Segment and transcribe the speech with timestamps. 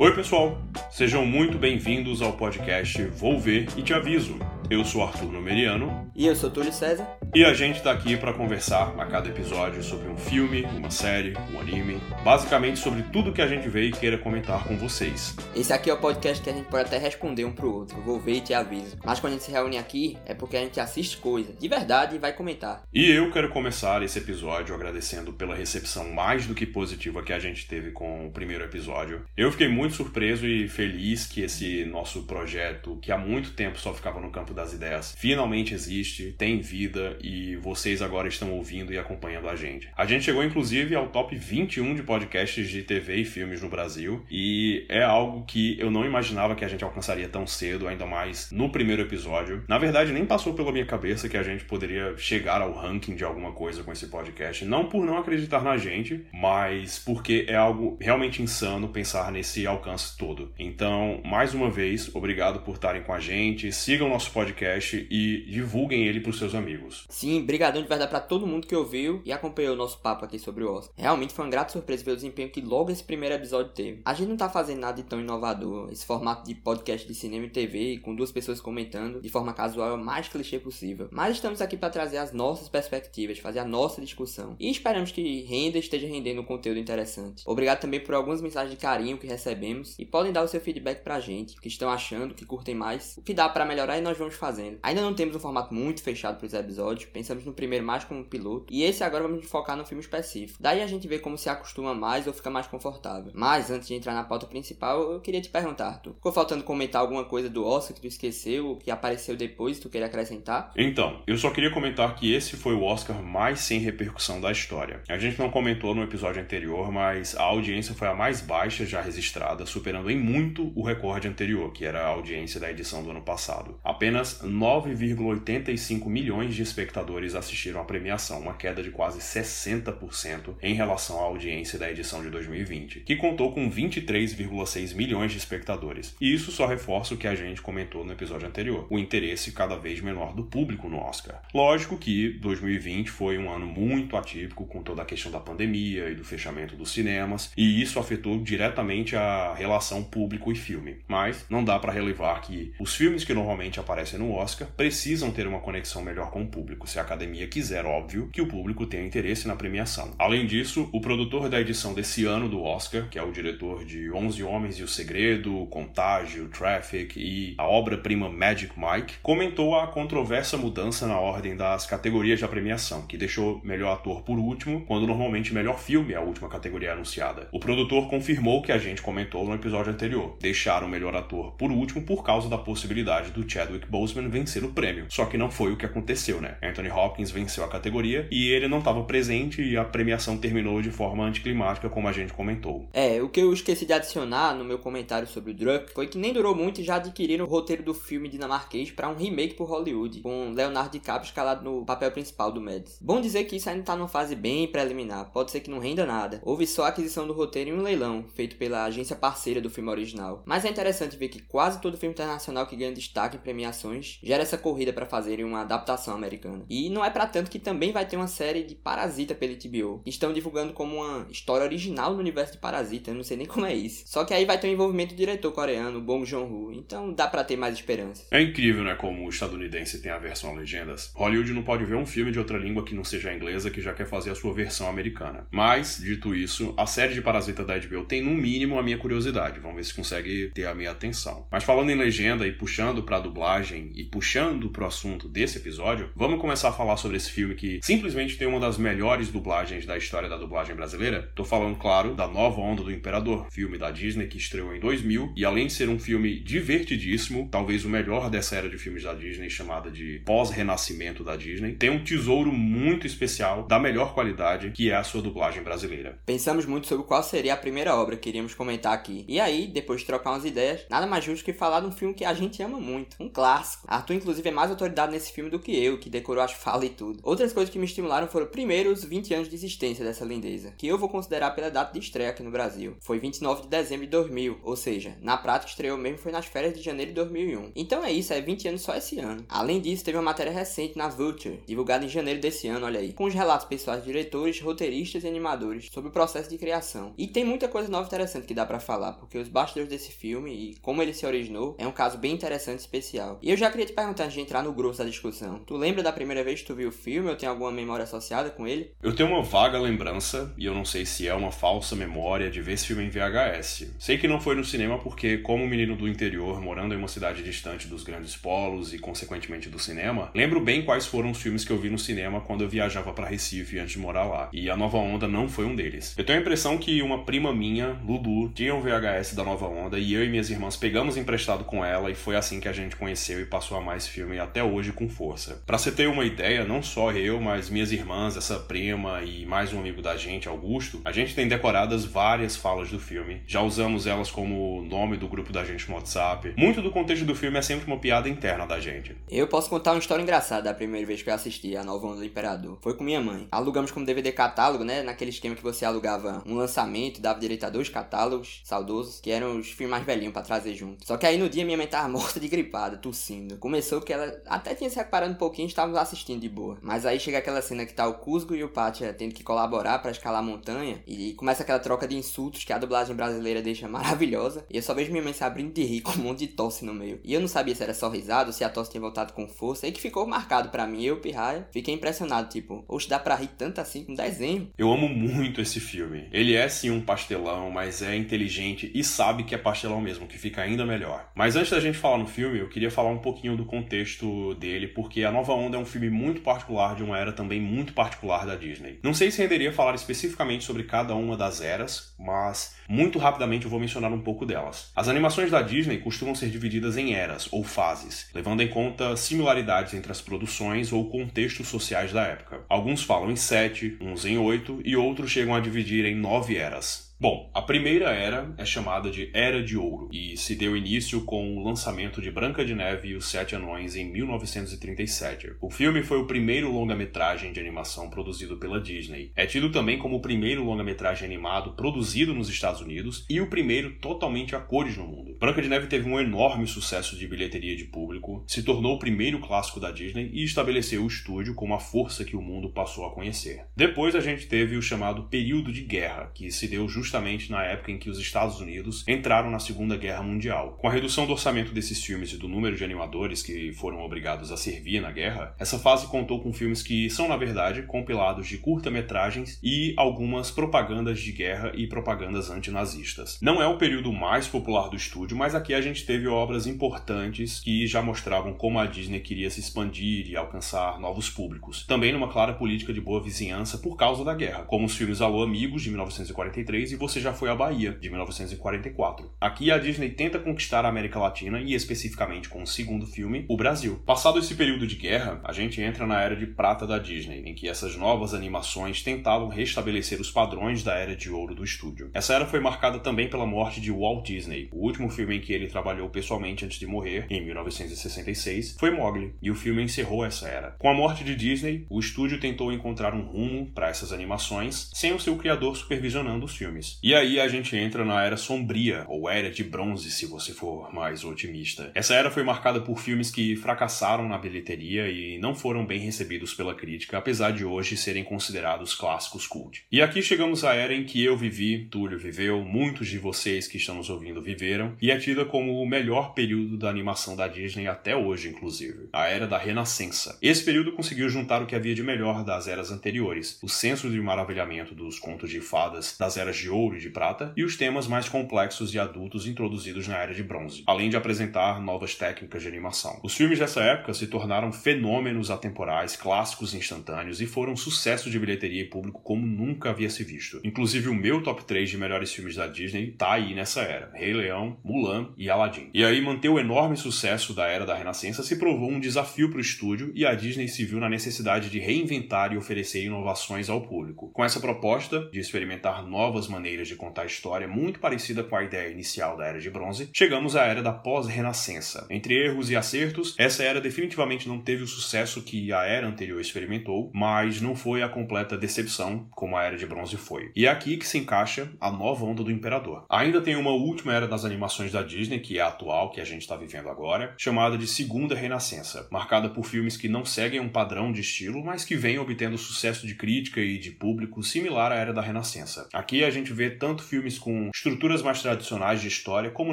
[0.00, 0.56] Oi, pessoal!
[0.92, 4.38] Sejam muito bem-vindos ao podcast Vou Ver e Te Aviso.
[4.70, 6.10] Eu sou Arthur Numeriano.
[6.14, 7.06] E eu sou Túlio César.
[7.34, 11.34] E a gente tá aqui para conversar a cada episódio sobre um filme, uma série,
[11.54, 15.34] um anime, basicamente sobre tudo que a gente vê e queira comentar com vocês.
[15.56, 17.98] Esse aqui é o podcast que a gente pode até responder um pro outro.
[18.02, 18.98] Vou ver e te aviso.
[19.02, 22.16] Mas quando a gente se reúne aqui, é porque a gente assiste coisa, de verdade,
[22.16, 22.82] e vai comentar.
[22.92, 27.38] E eu quero começar esse episódio agradecendo pela recepção mais do que positiva que a
[27.38, 29.24] gente teve com o primeiro episódio.
[29.34, 33.94] Eu fiquei muito surpreso e feliz que esse nosso projeto, que há muito tempo só
[33.94, 38.98] ficava no campo das ideias finalmente existe, tem vida e vocês agora estão ouvindo e
[38.98, 39.88] acompanhando a gente.
[39.96, 44.24] A gente chegou inclusive ao top 21 de podcasts de TV e filmes no Brasil
[44.28, 48.50] e é algo que eu não imaginava que a gente alcançaria tão cedo, ainda mais
[48.50, 49.62] no primeiro episódio.
[49.68, 53.24] Na verdade, nem passou pela minha cabeça que a gente poderia chegar ao ranking de
[53.24, 57.96] alguma coisa com esse podcast, não por não acreditar na gente, mas porque é algo
[58.00, 60.52] realmente insano pensar nesse alcance todo.
[60.58, 63.70] Então, mais uma vez, obrigado por estarem com a gente.
[63.70, 67.04] Sigam nosso podcast podcast e divulguem ele para os seus amigos.
[67.08, 70.38] Sim, brigadão de verdade para todo mundo que ouviu e acompanhou o nosso papo aqui
[70.38, 70.94] sobre o Oscar.
[70.96, 74.00] Realmente foi uma grata surpresa ver o desempenho que logo esse primeiro episódio teve.
[74.04, 75.90] A gente não tá fazendo nada de tão inovador.
[75.92, 79.90] Esse formato de podcast de cinema e TV, com duas pessoas comentando de forma casual,
[79.90, 81.08] é o mais clichê possível.
[81.10, 84.56] Mas estamos aqui para trazer as nossas perspectivas, fazer a nossa discussão.
[84.58, 87.42] E esperamos que renda esteja rendendo um conteúdo interessante.
[87.46, 91.02] Obrigado também por algumas mensagens de carinho que recebemos e podem dar o seu feedback
[91.02, 93.98] pra gente, o que estão achando, o que curtem mais, o que dá para melhorar
[93.98, 94.78] e nós vamos fazendo.
[94.82, 98.24] Ainda não temos um formato muito fechado para os episódios, pensamos no primeiro mais como
[98.24, 100.58] piloto, e esse agora vamos focar no filme específico.
[100.60, 103.32] Daí a gente vê como se acostuma mais ou fica mais confortável.
[103.34, 106.14] Mas antes de entrar na pauta principal, eu queria te perguntar, Arthur.
[106.14, 109.88] Ficou faltando comentar alguma coisa do Oscar que tu esqueceu, que apareceu depois e tu
[109.88, 110.72] queria acrescentar?
[110.76, 115.02] Então, eu só queria comentar que esse foi o Oscar mais sem repercussão da história.
[115.08, 119.00] A gente não comentou no episódio anterior, mas a audiência foi a mais baixa já
[119.00, 123.22] registrada, superando em muito o recorde anterior, que era a audiência da edição do ano
[123.22, 123.78] passado.
[123.84, 131.18] Apenas 9,85 milhões de espectadores assistiram à premiação, uma queda de quase 60% em relação
[131.18, 136.14] à audiência da edição de 2020, que contou com 23,6 milhões de espectadores.
[136.20, 139.76] E isso só reforça o que a gente comentou no episódio anterior, o interesse cada
[139.76, 141.42] vez menor do público no Oscar.
[141.54, 146.14] Lógico que 2020 foi um ano muito atípico com toda a questão da pandemia e
[146.14, 150.98] do fechamento dos cinemas, e isso afetou diretamente a relação público e filme.
[151.06, 155.46] Mas não dá para relevar que os filmes que normalmente aparecem no Oscar precisam ter
[155.46, 159.06] uma conexão melhor com o público, se a academia quiser, óbvio, que o público tenha
[159.06, 160.12] interesse na premiação.
[160.18, 164.10] Além disso, o produtor da edição desse ano do Oscar, que é o diretor de
[164.12, 170.56] Onze Homens e o Segredo, Contágio, Traffic e a obra-prima Magic Mike, comentou a controversa
[170.56, 175.54] mudança na ordem das categorias da premiação, que deixou melhor ator por último, quando normalmente
[175.54, 177.48] melhor filme é a última categoria anunciada.
[177.52, 181.70] O produtor confirmou que a gente comentou no episódio anterior, deixaram o melhor ator por
[181.70, 185.06] último por causa da possibilidade do Chadwick Boseman vencer o prêmio.
[185.08, 186.56] Só que não foi o que aconteceu, né?
[186.62, 190.90] Anthony Hopkins venceu a categoria e ele não estava presente e a premiação terminou de
[190.90, 192.88] forma anticlimática, como a gente comentou.
[192.92, 196.18] É, o que eu esqueci de adicionar no meu comentário sobre o Druck foi que
[196.18, 199.68] nem durou muito e já adquiriram o roteiro do filme dinamarquês para um remake por
[199.68, 202.98] Hollywood, com Leonardo DiCaprio escalado no papel principal do Mads.
[203.00, 206.06] Bom dizer que isso ainda tá numa fase bem preliminar, pode ser que não renda
[206.06, 206.40] nada.
[206.44, 209.90] Houve só a aquisição do roteiro em um leilão, feito pela agência parceira do filme
[209.90, 210.42] original.
[210.44, 213.87] Mas é interessante ver que quase todo filme internacional que ganha destaque em premiações
[214.22, 216.64] gera essa corrida para fazerem uma adaptação americana.
[216.68, 220.02] E não é para tanto que também vai ter uma série de Parasita pela HBO.
[220.06, 223.66] Estão divulgando como uma história original no universo de Parasita, eu não sei nem como
[223.66, 224.04] é isso.
[224.06, 227.44] Só que aí vai ter um envolvimento do diretor coreano, Bong Joon-ho, então dá para
[227.44, 228.26] ter mais esperança.
[228.30, 231.12] É incrível, né, como o estadunidense tem a versão legendas.
[231.14, 233.80] Hollywood não pode ver um filme de outra língua que não seja a inglesa que
[233.80, 235.46] já quer fazer a sua versão americana.
[235.50, 239.60] Mas, dito isso, a série de Parasita da HBO tem no mínimo a minha curiosidade.
[239.60, 241.46] Vamos ver se consegue ter a minha atenção.
[241.50, 246.40] Mas falando em legenda e puxando para dublagem e puxando pro assunto desse episódio, vamos
[246.40, 250.28] começar a falar sobre esse filme que simplesmente tem uma das melhores dublagens da história
[250.28, 251.30] da dublagem brasileira.
[251.34, 255.32] Tô falando, claro, da Nova Onda do Imperador, filme da Disney que estreou em 2000
[255.36, 259.14] e além de ser um filme divertidíssimo, talvez o melhor dessa era de filmes da
[259.14, 264.90] Disney chamada de pós-renascimento da Disney, tem um tesouro muito especial da melhor qualidade que
[264.90, 266.18] é a sua dublagem brasileira.
[266.26, 269.24] Pensamos muito sobre qual seria a primeira obra que iríamos comentar aqui.
[269.28, 272.14] E aí, depois de trocar umas ideias, nada mais justo que falar de um filme
[272.14, 273.84] que a gente ama muito, um clássico clássico.
[273.86, 276.88] Arthur, inclusive, é mais autoridade nesse filme do que eu, que decorou as falas e
[276.88, 277.20] tudo.
[277.22, 280.86] Outras coisas que me estimularam foram, primeiro, os 20 anos de existência dessa lindeza, que
[280.86, 282.96] eu vou considerar pela data de estreia aqui no Brasil.
[283.00, 286.74] Foi 29 de dezembro de 2000, ou seja, na prática estreou mesmo foi nas férias
[286.74, 287.72] de janeiro de 2001.
[287.76, 289.44] Então é isso, é 20 anos só esse ano.
[289.48, 293.12] Além disso, teve uma matéria recente na Vulture, divulgada em janeiro desse ano, olha aí,
[293.12, 297.12] com os relatos pessoais de diretores, roteiristas e animadores sobre o processo de criação.
[297.18, 300.52] E tem muita coisa nova interessante que dá para falar, porque os bastidores desse filme
[300.52, 303.38] e como ele se originou é um caso bem interessante e especial.
[303.42, 305.58] E eu já queria te perguntar antes de entrar no grosso da discussão.
[305.66, 308.50] Tu lembra da primeira vez que tu viu o filme ou tem alguma memória associada
[308.50, 308.92] com ele?
[309.02, 312.60] Eu tenho uma vaga lembrança, e eu não sei se é uma falsa memória, de
[312.60, 313.94] ver esse filme em VHS.
[313.98, 317.42] Sei que não foi no cinema porque, como menino do interior, morando em uma cidade
[317.42, 321.70] distante dos grandes polos e, consequentemente, do cinema, lembro bem quais foram os filmes que
[321.70, 324.48] eu vi no cinema quando eu viajava para Recife antes de morar lá.
[324.52, 326.14] E A Nova Onda não foi um deles.
[326.16, 329.98] Eu tenho a impressão que uma prima minha, Lulu, tinha um VHS da Nova Onda
[329.98, 332.96] e eu e minhas irmãs pegamos emprestado com ela e foi assim que a gente
[332.96, 335.62] conheceu e passou a mais filme até hoje com força.
[335.66, 339.72] Para você ter uma ideia, não só eu, mas minhas irmãs, essa prima e mais
[339.72, 343.42] um amigo da gente, Augusto, a gente tem decoradas várias falas do filme.
[343.46, 346.54] Já usamos elas como nome do grupo da gente no WhatsApp.
[346.56, 349.16] Muito do contexto do filme é sempre uma piada interna da gente.
[349.30, 352.18] Eu posso contar uma história engraçada da primeira vez que eu assisti a Nova Onda
[352.18, 352.78] do Imperador.
[352.82, 353.48] Foi com minha mãe.
[353.50, 355.02] Alugamos como DVD catálogo, né?
[355.02, 359.58] Naquele esquema que você alugava um lançamento, dava direito a dois catálogos saudosos, que eram
[359.58, 361.06] os filmes mais velhinhos para trazer junto.
[361.06, 363.37] Só que aí no dia minha mãe tava morta de gripada, tossindo.
[363.58, 366.78] Começou que ela até tinha se reparado um pouquinho, estávamos assistindo de boa.
[366.82, 369.98] Mas aí chega aquela cena que tá o Cusco e o Pátia tendo que colaborar
[370.00, 373.86] para escalar a montanha e começa aquela troca de insultos que a dublagem brasileira deixa
[373.88, 374.64] maravilhosa.
[374.70, 376.84] E eu só vejo minha mãe se abrindo de rir com um monte de tosse
[376.84, 377.20] no meio.
[377.24, 379.48] E eu não sabia se era só risada ou se a tosse tinha voltado com
[379.48, 379.86] força.
[379.86, 381.04] E que ficou marcado para mim.
[381.04, 384.70] Eu, Pirraia, fiquei impressionado, tipo, oxe, dá pra rir tanto assim com desenho.
[384.76, 386.28] Eu amo muito esse filme.
[386.32, 390.38] Ele é sim um pastelão, mas é inteligente e sabe que é pastelão mesmo, que
[390.38, 391.30] fica ainda melhor.
[391.34, 394.88] Mas antes da gente falar no filme, eu queria falar um pouquinho do contexto dele,
[394.88, 398.46] porque A Nova Onda é um filme muito particular de uma era também muito particular
[398.46, 398.98] da Disney.
[399.02, 403.70] Não sei se renderia falar especificamente sobre cada uma das eras, mas muito rapidamente eu
[403.70, 404.90] vou mencionar um pouco delas.
[404.96, 409.92] As animações da Disney costumam ser divididas em eras ou fases, levando em conta similaridades
[409.92, 412.62] entre as produções ou contextos sociais da época.
[412.68, 417.07] Alguns falam em sete, uns em oito e outros chegam a dividir em nove eras.
[417.20, 421.56] Bom, a primeira era é chamada de Era de Ouro e se deu início com
[421.56, 425.56] o lançamento de Branca de Neve e os Sete Anões em 1937.
[425.60, 429.32] O filme foi o primeiro longa-metragem de animação produzido pela Disney.
[429.34, 433.96] É tido também como o primeiro longa-metragem animado produzido nos Estados Unidos e o primeiro
[433.96, 435.36] totalmente a cores no mundo.
[435.40, 439.40] Branca de Neve teve um enorme sucesso de bilheteria de público, se tornou o primeiro
[439.40, 443.12] clássico da Disney e estabeleceu o estúdio como a força que o mundo passou a
[443.12, 443.64] conhecer.
[443.76, 447.64] Depois a gente teve o chamado período de guerra, que se deu justamente justamente na
[447.64, 450.76] época em que os Estados Unidos entraram na Segunda Guerra Mundial.
[450.78, 454.52] Com a redução do orçamento desses filmes e do número de animadores que foram obrigados
[454.52, 458.58] a servir na guerra, essa fase contou com filmes que são, na verdade, compilados de
[458.58, 463.38] curta-metragens e algumas propagandas de guerra e propagandas antinazistas.
[463.40, 467.60] Não é o período mais popular do estúdio, mas aqui a gente teve obras importantes
[467.60, 471.86] que já mostravam como a Disney queria se expandir e alcançar novos públicos.
[471.86, 475.42] Também numa clara política de boa vizinhança por causa da guerra, como os filmes Alô
[475.42, 479.30] Amigos, de 1943, e você Já Foi à Bahia, de 1944.
[479.40, 483.56] Aqui a Disney tenta conquistar a América Latina e, especificamente com o segundo filme, o
[483.56, 484.02] Brasil.
[484.04, 487.54] Passado esse período de guerra, a gente entra na era de prata da Disney, em
[487.54, 492.10] que essas novas animações tentavam restabelecer os padrões da era de ouro do estúdio.
[492.12, 494.68] Essa era foi marcada também pela morte de Walt Disney.
[494.72, 499.34] O último filme em que ele trabalhou pessoalmente antes de morrer, em 1966, foi Mowgli,
[499.40, 500.72] e o filme encerrou essa era.
[500.78, 505.12] Com a morte de Disney, o estúdio tentou encontrar um rumo para essas animações, sem
[505.12, 506.87] o seu criador supervisionando os filmes.
[507.02, 510.92] E aí a gente entra na Era Sombria, ou Era de Bronze, se você for
[510.92, 511.90] mais otimista.
[511.94, 516.54] Essa era foi marcada por filmes que fracassaram na bilheteria e não foram bem recebidos
[516.54, 519.84] pela crítica, apesar de hoje serem considerados clássicos cult.
[519.90, 523.76] E aqui chegamos à era em que eu vivi, Túlio viveu, muitos de vocês que
[523.76, 527.86] estão nos ouvindo viveram, e é tida como o melhor período da animação da Disney
[527.86, 529.08] até hoje, inclusive.
[529.12, 530.38] A Era da Renascença.
[530.40, 534.20] Esse período conseguiu juntar o que havia de melhor das eras anteriores, o senso de
[534.20, 538.28] maravilhamento dos contos de fadas das eras de e de prata, e os temas mais
[538.28, 543.18] complexos e adultos introduzidos na era de bronze, além de apresentar novas técnicas de animação.
[543.24, 548.82] Os filmes dessa época se tornaram fenômenos atemporais, clássicos instantâneos e foram sucesso de bilheteria
[548.82, 550.60] e público como nunca havia se visto.
[550.64, 554.32] Inclusive o meu top 3 de melhores filmes da Disney tá aí nessa era: Rei
[554.32, 555.90] Leão, Mulan e Aladdin.
[555.92, 559.58] E aí manter o enorme sucesso da era da Renascença se provou um desafio para
[559.58, 563.80] o estúdio e a Disney se viu na necessidade de reinventar e oferecer inovações ao
[563.80, 564.30] público.
[564.32, 568.54] Com essa proposta de experimentar novas maneiras maneiras de contar a história muito parecida com
[568.54, 572.06] a ideia inicial da Era de Bronze, chegamos à Era da Pós-Renascença.
[572.10, 576.40] Entre erros e acertos, essa era definitivamente não teve o sucesso que a Era anterior
[576.40, 580.50] experimentou, mas não foi a completa decepção como a Era de Bronze foi.
[580.54, 583.06] E é aqui que se encaixa a nova onda do Imperador.
[583.08, 586.24] Ainda tem uma última era das animações da Disney, que é a atual, que a
[586.24, 590.68] gente está vivendo agora, chamada de Segunda Renascença, marcada por filmes que não seguem um
[590.68, 594.96] padrão de estilo, mas que vêm obtendo sucesso de crítica e de público similar à
[594.96, 595.88] Era da Renascença.
[595.92, 599.72] Aqui a gente vê tanto filmes com estruturas mais tradicionais de história, como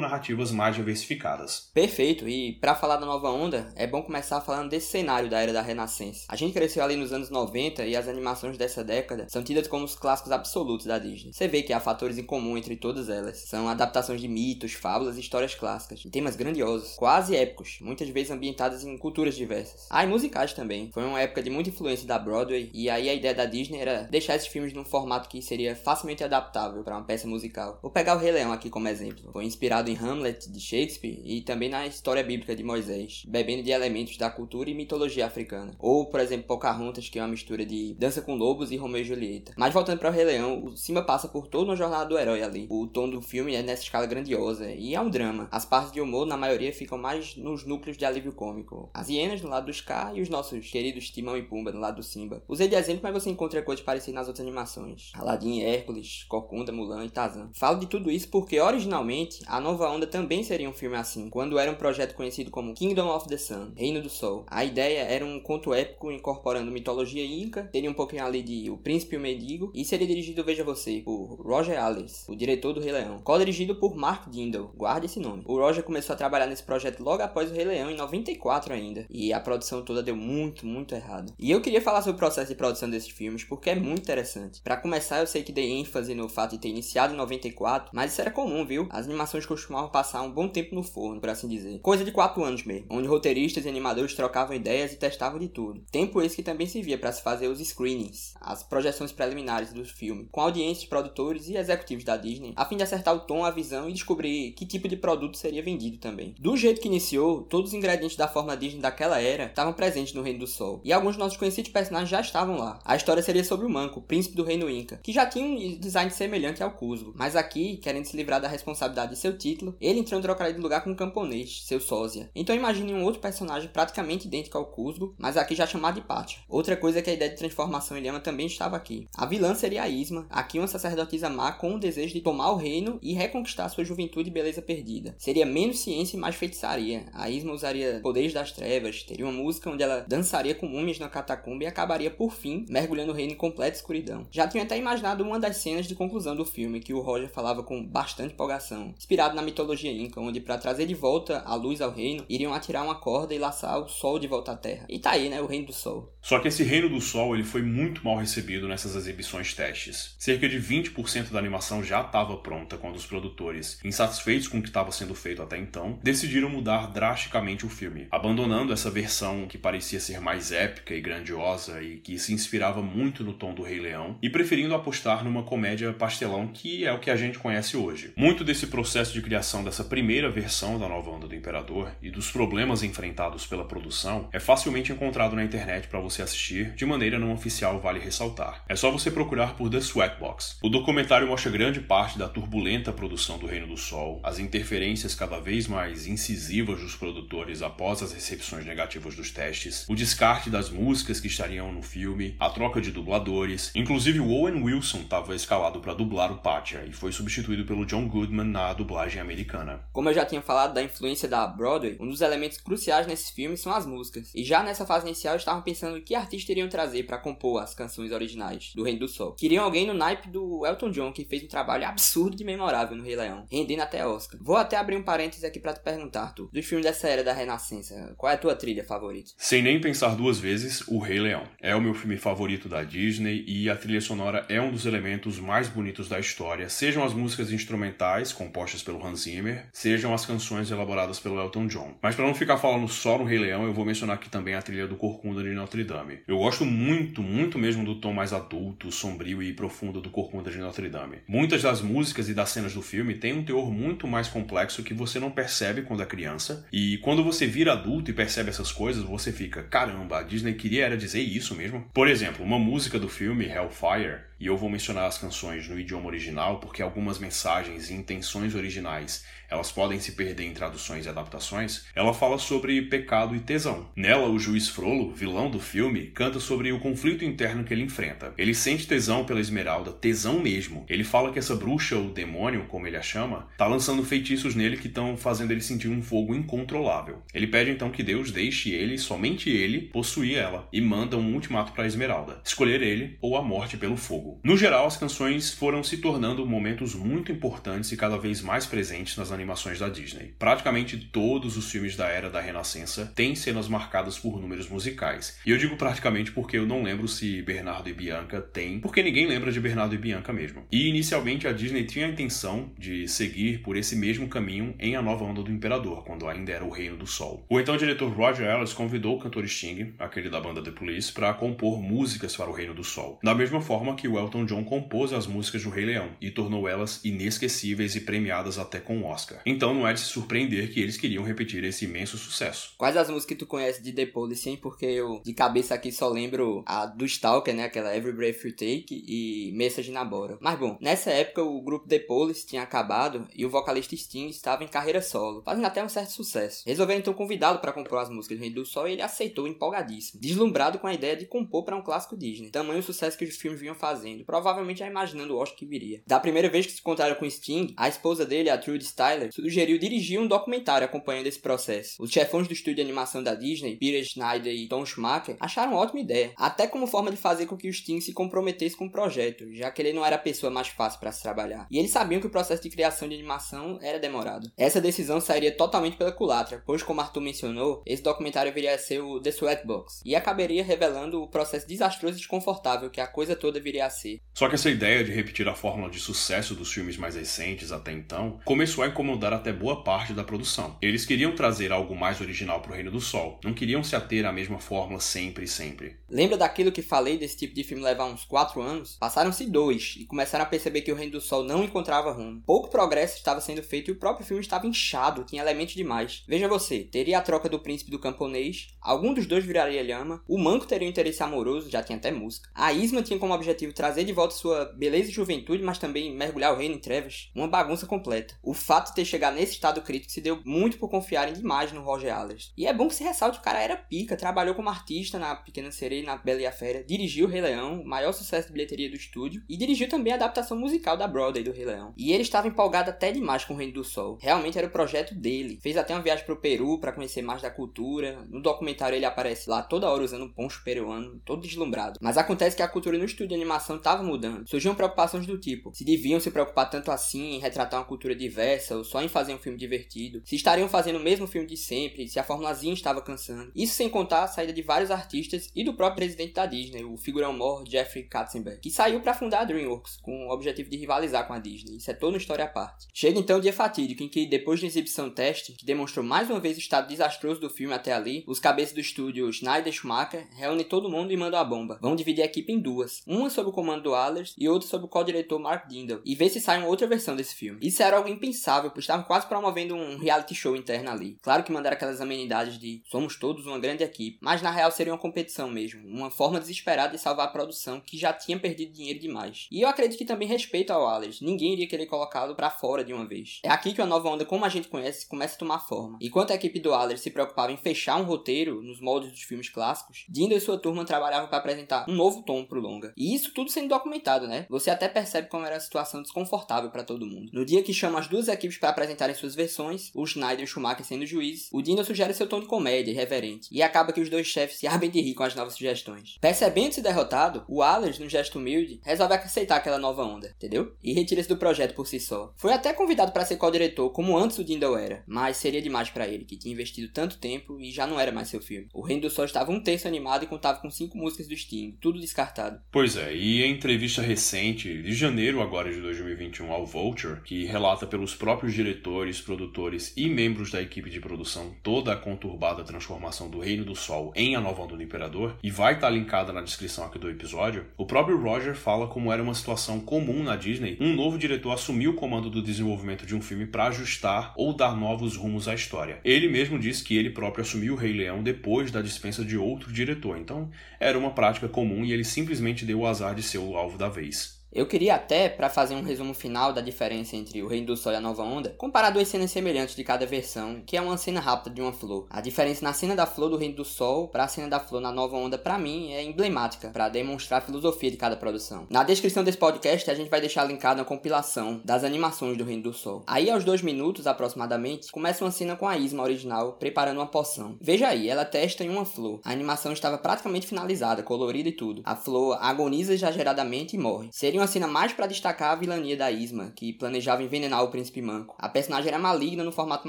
[0.00, 1.68] narrativas mais diversificadas.
[1.74, 5.52] Perfeito, e para falar da nova onda, é bom começar falando desse cenário da Era
[5.52, 6.26] da Renascença.
[6.28, 9.84] A gente cresceu ali nos anos 90 e as animações dessa década são tidas como
[9.84, 11.32] os clássicos absolutos da Disney.
[11.32, 13.38] Você vê que há fatores em comum entre todas elas.
[13.38, 18.30] São adaptações de mitos, fábulas e histórias clássicas, e temas grandiosos, quase épicos, muitas vezes
[18.30, 19.86] ambientadas em culturas diversas.
[19.90, 20.90] Ah, e musicais também.
[20.92, 24.04] Foi uma época de muita influência da Broadway, e aí a ideia da Disney era
[24.04, 27.78] deixar esses filmes num formato que seria facilmente adaptável para uma peça musical.
[27.82, 29.32] Vou pegar o Rei Leão aqui como exemplo.
[29.32, 33.70] Foi inspirado em Hamlet de Shakespeare e também na história bíblica de Moisés, bebendo de
[33.70, 35.74] elementos da cultura e mitologia africana.
[35.78, 39.04] Ou, por exemplo, Pocahontas, que é uma mistura de Dança com Lobos e Romeu e
[39.04, 39.52] Julieta.
[39.56, 42.42] Mas voltando para o Rei Leão, o Simba passa por toda uma jornada do herói
[42.42, 42.66] ali.
[42.70, 45.48] O tom do filme é nessa escala grandiosa e é um drama.
[45.50, 48.90] As partes de humor, na maioria, ficam mais nos núcleos de alívio cômico.
[48.92, 51.96] As hienas no lado do Scar e os nossos queridos Timão e Pumba no lado
[51.96, 52.42] do Simba.
[52.48, 55.12] Usei de exemplo, mas você encontra coisas parecidas nas outras animações.
[55.14, 56.24] Aladdin, Hércules,
[56.56, 57.50] Corcunda, Mulan e Tarzan.
[57.52, 61.58] Falo de tudo isso porque, originalmente, a Nova Onda também seria um filme assim, quando
[61.58, 64.46] era um projeto conhecido como Kingdom of the Sun, Reino do Sol.
[64.48, 68.78] A ideia era um conto épico incorporando mitologia inca, teria um pouquinho ali de O
[68.78, 72.80] Príncipe e o Mendigo, e seria dirigido, veja você, por Roger Allers, o diretor do
[72.80, 73.18] Rei Leão.
[73.22, 75.42] Co-dirigido por Mark Dindal, guarde esse nome.
[75.44, 79.04] O Roger começou a trabalhar nesse projeto logo após o Rei Leão, em 94 ainda,
[79.10, 81.34] e a produção toda deu muito, muito errado.
[81.38, 84.62] E eu queria falar sobre o processo de produção desses filmes, porque é muito interessante.
[84.62, 88.12] Para começar, eu sei que dei ênfase no fato de ter iniciado em 94, mas
[88.12, 88.86] isso era comum, viu?
[88.90, 91.80] As animações costumavam passar um bom tempo no forno, por assim dizer.
[91.80, 95.82] Coisa de 4 anos mesmo, onde roteiristas e animadores trocavam ideias e testavam de tudo.
[95.90, 100.28] Tempo esse que também servia para se fazer os screenings, as projeções preliminares do filme,
[100.30, 103.88] com audiências, produtores e executivos da Disney, a fim de acertar o tom, a visão
[103.88, 106.34] e descobrir que tipo de produto seria vendido também.
[106.38, 110.22] Do jeito que iniciou, todos os ingredientes da forma Disney daquela era estavam presentes no
[110.22, 112.78] Reino do Sol, e alguns nossos conhecidos personagens já estavam lá.
[112.84, 116.10] A história seria sobre o Manco, príncipe do Reino Inca, que já tinha um design
[116.10, 120.18] semelhante ao Cusco, mas aqui, querendo se livrar da responsabilidade de seu título, ele entrou
[120.18, 122.30] em trocar de lugar com um camponês, seu sósia.
[122.34, 126.38] Então imagine um outro personagem praticamente idêntico ao Cusco, mas aqui já chamado de Pátia.
[126.48, 129.06] Outra coisa é que a ideia de transformação em lhama também estava aqui.
[129.16, 132.56] A vilã seria a Isma, aqui uma sacerdotisa má com o desejo de tomar o
[132.56, 135.14] reino e reconquistar sua juventude e beleza perdida.
[135.18, 137.06] Seria menos ciência e mais feitiçaria.
[137.12, 141.08] A Isma usaria poderes das trevas, teria uma música onde ela dançaria com múmias na
[141.08, 144.26] catacumba e acabaria por fim mergulhando o reino em completa escuridão.
[144.30, 147.62] Já tinha até imaginado uma das cenas de conclusão do filme que o Roger falava
[147.62, 151.90] com bastante empolgação, inspirado na mitologia inca, onde para trazer de volta a luz ao
[151.90, 154.86] reino, iriam atirar uma corda e laçar o sol de volta à terra.
[154.88, 156.14] E tá aí, né, o reino do sol.
[156.22, 160.16] Só que esse reino do sol ele foi muito mal recebido nessas exibições testes.
[160.18, 164.68] Cerca de 20% da animação já estava pronta quando os produtores, insatisfeitos com o que
[164.68, 170.00] estava sendo feito até então, decidiram mudar drasticamente o filme, abandonando essa versão que parecia
[170.00, 174.18] ser mais épica e grandiosa e que se inspirava muito no tom do Rei Leão,
[174.22, 178.14] e preferindo apostar numa comédia pastelão que é o que a gente conhece hoje.
[178.16, 182.30] Muito desse processo de criação dessa primeira versão da nova onda do Imperador e dos
[182.30, 187.34] problemas enfrentados pela produção é facilmente encontrado na internet para você assistir, de maneira não
[187.34, 188.64] oficial, vale ressaltar.
[188.66, 190.58] É só você procurar por The Sweatbox.
[190.62, 195.38] O documentário mostra grande parte da turbulenta produção do Reino do Sol, as interferências cada
[195.38, 201.20] vez mais incisivas dos produtores após as recepções negativas dos testes, o descarte das músicas
[201.20, 203.70] que estariam no filme, a troca de dubladores.
[203.74, 208.08] Inclusive, o Owen Wilson estava escalado para dublar o Pátia e foi substituído pelo John
[208.08, 209.80] Goodman na dublagem americana.
[209.92, 213.56] Como eu já tinha falado da influência da Broadway, um dos elementos cruciais nesse filme
[213.56, 214.32] são as músicas.
[214.34, 218.12] E já nessa fase inicial estavam pensando que artistas iriam trazer para compor as canções
[218.12, 219.32] originais do Reino do Sol.
[219.32, 223.02] Queriam alguém no naipe do Elton John, que fez um trabalho absurdo de memorável no
[223.02, 224.40] Rei Leão, rendendo até Oscar.
[224.42, 227.32] Vou até abrir um parênteses aqui para te perguntar, tu, dos filmes dessa era da
[227.32, 229.32] Renascença, qual é a tua trilha favorita?
[229.36, 231.44] Sem nem pensar duas vezes, O Rei Leão.
[231.60, 235.38] É o meu filme favorito da Disney e a trilha sonora é um dos elementos
[235.38, 240.70] mais bonitos da história, sejam as músicas instrumentais compostas pelo Hans Zimmer, sejam as canções
[240.70, 241.94] elaboradas pelo Elton John.
[242.02, 244.62] Mas para não ficar falando só no Rei Leão, eu vou mencionar aqui também a
[244.62, 246.18] trilha do Corcunda de Notre Dame.
[246.28, 250.58] Eu gosto muito, muito mesmo do tom mais adulto, sombrio e profundo do Corcunda de
[250.58, 251.18] Notre Dame.
[251.26, 254.92] Muitas das músicas e das cenas do filme têm um teor muito mais complexo que
[254.92, 259.02] você não percebe quando é criança, e quando você vira adulto e percebe essas coisas,
[259.02, 261.88] você fica, caramba, a Disney queria era dizer isso mesmo?
[261.92, 266.06] Por exemplo, uma música do filme Hellfire e eu vou mencionar as canções no idioma
[266.06, 271.84] original, porque algumas mensagens e intenções originais elas podem se perder em traduções e adaptações,
[271.94, 273.88] ela fala sobre pecado e tesão.
[273.94, 278.34] Nela, o juiz Frollo, vilão do filme, canta sobre o conflito interno que ele enfrenta.
[278.36, 280.84] Ele sente tesão pela Esmeralda, tesão mesmo.
[280.88, 284.76] Ele fala que essa bruxa, ou demônio, como ele a chama, tá lançando feitiços nele
[284.76, 287.22] que estão fazendo ele sentir um fogo incontrolável.
[287.32, 291.72] Ele pede então que Deus deixe ele, somente ele, possuir ela e manda um ultimato
[291.72, 294.25] para Esmeralda: escolher ele ou a morte pelo fogo.
[294.42, 299.16] No geral, as canções foram se tornando momentos muito importantes e cada vez mais presentes
[299.16, 300.34] nas animações da Disney.
[300.38, 305.38] Praticamente todos os filmes da era da Renascença têm cenas marcadas por números musicais.
[305.44, 309.26] E eu digo praticamente porque eu não lembro se Bernardo e Bianca tem, porque ninguém
[309.26, 310.64] lembra de Bernardo e Bianca mesmo.
[310.70, 315.02] E inicialmente a Disney tinha a intenção de seguir por esse mesmo caminho em A
[315.02, 317.44] Nova Onda do Imperador, quando ainda era o Reino do Sol.
[317.48, 321.34] O então diretor Roger Ellis convidou o cantor Sting, aquele da banda The Police, para
[321.34, 323.18] compor músicas para o Reino do Sol.
[323.22, 326.68] Da mesma forma que o Elton John compôs as músicas do Rei Leão e tornou
[326.68, 329.40] elas inesquecíveis e premiadas até com o Oscar.
[329.44, 332.74] Então não é de se surpreender que eles queriam repetir esse imenso sucesso.
[332.78, 334.56] Quais as músicas que tu conhece de The Police?
[334.58, 337.64] Porque eu, de cabeça aqui, só lembro a do Stalker, né?
[337.64, 340.38] Aquela Every Breath You Take e Message na Bora.
[340.40, 344.64] Mas bom, nessa época o grupo The Police tinha acabado e o vocalista Sting estava
[344.64, 346.62] em carreira solo, fazendo até um certo sucesso.
[346.66, 350.20] Resolveram então convidá-lo para compor as músicas do Rei do Sol e ele aceitou empolgadíssimo,
[350.20, 352.50] deslumbrado com a ideia de compor para um clássico Disney.
[352.50, 356.02] Tamanho sucesso que os filmes vinham fazendo, provavelmente já imaginando o Oscar que viria.
[356.06, 359.32] Da primeira vez que se encontraram com Sting, a esposa dele, a Trudy Styler, Tyler
[359.32, 362.02] sugeriu dirigir um documentário acompanhando esse processo.
[362.02, 366.00] Os chefões do estúdio de animação da Disney, Peter Schneider e Tom Schumacher, acharam ótima
[366.00, 369.52] ideia, até como forma de fazer com que o Sting se comprometesse com o projeto,
[369.52, 371.66] já que ele não era a pessoa mais fácil para se trabalhar.
[371.70, 374.50] E eles sabiam que o processo de criação de animação era demorado.
[374.56, 379.00] Essa decisão sairia totalmente pela culatra, pois como Arthur mencionou, esse documentário viria a ser
[379.00, 383.60] o The Sweatbox, e acabaria revelando o processo desastroso e desconfortável que a coisa toda
[383.60, 384.20] viria a ser.
[384.34, 387.92] Só que essa ideia de repetir a fórmula de sucesso dos filmes mais recentes até
[387.92, 390.76] então começou a incomodar até boa parte da produção.
[390.82, 394.26] Eles queriam trazer algo mais original para o Reino do Sol, não queriam se ater
[394.26, 395.96] à mesma fórmula sempre e sempre.
[396.08, 398.96] Lembra daquilo que falei desse tipo de filme levar uns 4 anos?
[399.00, 402.42] Passaram-se dois e começaram a perceber que o Reino do Sol não encontrava rumo.
[402.46, 406.24] Pouco progresso estava sendo feito e o próprio filme estava inchado, tinha elementos demais.
[406.28, 410.38] Veja você, teria a troca do príncipe do camponês, algum dos dois viraria lhama, o
[410.38, 412.48] Manco teria um interesse amoroso, já tinha até música.
[412.54, 416.52] A Isma tinha como objetivo trazer de volta sua beleza e juventude, mas também mergulhar
[416.52, 417.30] o reino em trevas.
[417.34, 418.34] Uma bagunça completa.
[418.42, 422.12] O fato ter chegado nesse estado crítico se deu muito por confiarem demais no Roger
[422.12, 422.52] Allers.
[422.56, 425.36] E é bom que se ressalte que o cara era pica, trabalhou como artista na
[425.36, 428.52] Pequena Sereia na Bela e a Fera, dirigiu o Rei Leão, o maior sucesso de
[428.54, 431.94] bilheteria do estúdio, e dirigiu também a adaptação musical da Broadway do Rei Leão.
[431.96, 434.18] E ele estava empolgado até demais com o Reino do Sol.
[434.20, 435.60] Realmente era o projeto dele.
[435.62, 438.26] Fez até uma viagem pro Peru para conhecer mais da cultura.
[438.28, 442.00] No documentário ele aparece lá toda hora usando um poncho peruano, todo deslumbrado.
[442.02, 444.48] Mas acontece que a cultura no estúdio de animação estava mudando.
[444.48, 448.76] Surgiam preocupações do tipo: se deviam se preocupar tanto assim em retratar uma cultura diversa
[448.76, 452.08] ou só em fazer um filme divertido, se estariam fazendo o mesmo filme de sempre,
[452.08, 453.52] se a formulazinha estava cansando.
[453.54, 456.96] Isso sem contar a saída de vários artistas e do próprio presidente da Disney, o
[456.96, 461.26] figurão mor Jeffrey Katzenberg, que saiu para fundar a DreamWorks com o objetivo de rivalizar
[461.26, 461.76] com a Disney.
[461.76, 462.86] Isso é toda uma história à parte.
[462.92, 466.40] Chega então o dia fatídico em que, depois de exibição teste, que demonstrou mais uma
[466.40, 470.64] vez o estado desastroso do filme até ali, os cabeças do estúdio Schneider Schumacher reúnem
[470.64, 471.78] todo mundo e mandam a bomba.
[471.80, 473.52] Vão dividir a equipe em duas, uma sob o
[473.82, 476.86] do Allers e outra sob o co-diretor Mark Dindal, e ver se sai uma outra
[476.86, 477.58] versão desse filme.
[477.62, 481.18] Isso era algo impensável, pois estavam quase promovendo um reality show interno ali.
[481.22, 484.92] Claro que mandaram aquelas amenidades de somos todos uma grande equipe, mas na real seria
[484.92, 489.00] uma competição mesmo, uma forma desesperada de salvar a produção que já tinha perdido dinheiro
[489.00, 489.46] demais.
[489.50, 492.92] E eu acredito que também respeito ao Allers, ninguém iria querer colocá-lo para fora de
[492.92, 493.40] uma vez.
[493.42, 495.98] É aqui que a nova onda, como a gente conhece, começa a tomar forma.
[496.00, 499.48] Enquanto a equipe do Allers se preocupava em fechar um roteiro nos moldes dos filmes
[499.48, 502.92] clássicos, Dindal e sua turma trabalhavam para apresentar um novo tom pro longa.
[502.96, 504.46] E isso tudo sendo documentado, né?
[504.48, 507.30] Você até percebe como era uma situação desconfortável para todo mundo.
[507.32, 510.46] No dia que chama as duas equipes para apresentarem suas versões, o Schneider e o
[510.46, 514.10] Schumacher sendo juiz, o Dindal sugere seu tom de comédia irreverente, e acaba que os
[514.10, 516.16] dois chefes se ardem de rir com as novas sugestões.
[516.20, 520.74] Percebendo-se derrotado, o Allers, num gesto humilde, resolve aceitar aquela nova onda, entendeu?
[520.82, 522.32] E retira-se do projeto por si só.
[522.36, 526.06] Foi até convidado para ser co-diretor, como antes o Dindal era, mas seria demais para
[526.06, 528.68] ele, que tinha investido tanto tempo e já não era mais seu filme.
[528.72, 531.76] O Reino do Sol estava um terço animado e contava com cinco músicas do Sting,
[531.80, 532.60] tudo descartado.
[532.70, 537.86] Pois é, e em entrevista recente, de janeiro agora de 2021 ao Vulture, que relata
[537.86, 543.40] pelos próprios diretores, produtores e membros da equipe de produção toda a conturbada transformação do
[543.40, 546.84] Reino do Sol em A Nova Onda do Imperador, e vai estar linkada na descrição
[546.84, 550.94] aqui do episódio, o próprio Roger fala como era uma situação comum na Disney um
[550.94, 555.16] novo diretor assumir o comando do desenvolvimento de um filme para ajustar ou dar novos
[555.16, 555.98] rumos à história.
[556.04, 559.72] Ele mesmo disse que ele próprio assumiu o Rei Leão depois da dispensa de outro
[559.72, 563.56] diretor, então era uma prática comum e ele simplesmente deu o azar de ser o
[563.56, 564.35] alvo da vez.
[564.56, 567.92] Eu queria até, para fazer um resumo final da diferença entre o Reino do Sol
[567.92, 571.20] e a Nova Onda, comparar duas cenas semelhantes de cada versão, que é uma cena
[571.20, 572.06] rápida de uma flor.
[572.08, 574.80] A diferença na cena da flor do Reino do Sol para a cena da flor
[574.80, 578.66] na Nova Onda, para mim, é emblemática, para demonstrar a filosofia de cada produção.
[578.70, 582.62] Na descrição desse podcast, a gente vai deixar linkado a compilação das animações do Reino
[582.62, 583.02] do Sol.
[583.06, 587.58] Aí, aos dois minutos aproximadamente, começa uma cena com a Isma original preparando uma poção.
[587.60, 589.20] Veja aí, ela testa em uma flor.
[589.22, 591.82] A animação estava praticamente finalizada, colorida e tudo.
[591.84, 594.08] A flor agoniza exageradamente e morre.
[594.10, 598.02] Seria uma cena mais para destacar a vilania da Isma, que planejava envenenar o príncipe
[598.02, 598.34] manco.
[598.38, 599.88] A personagem era maligna no formato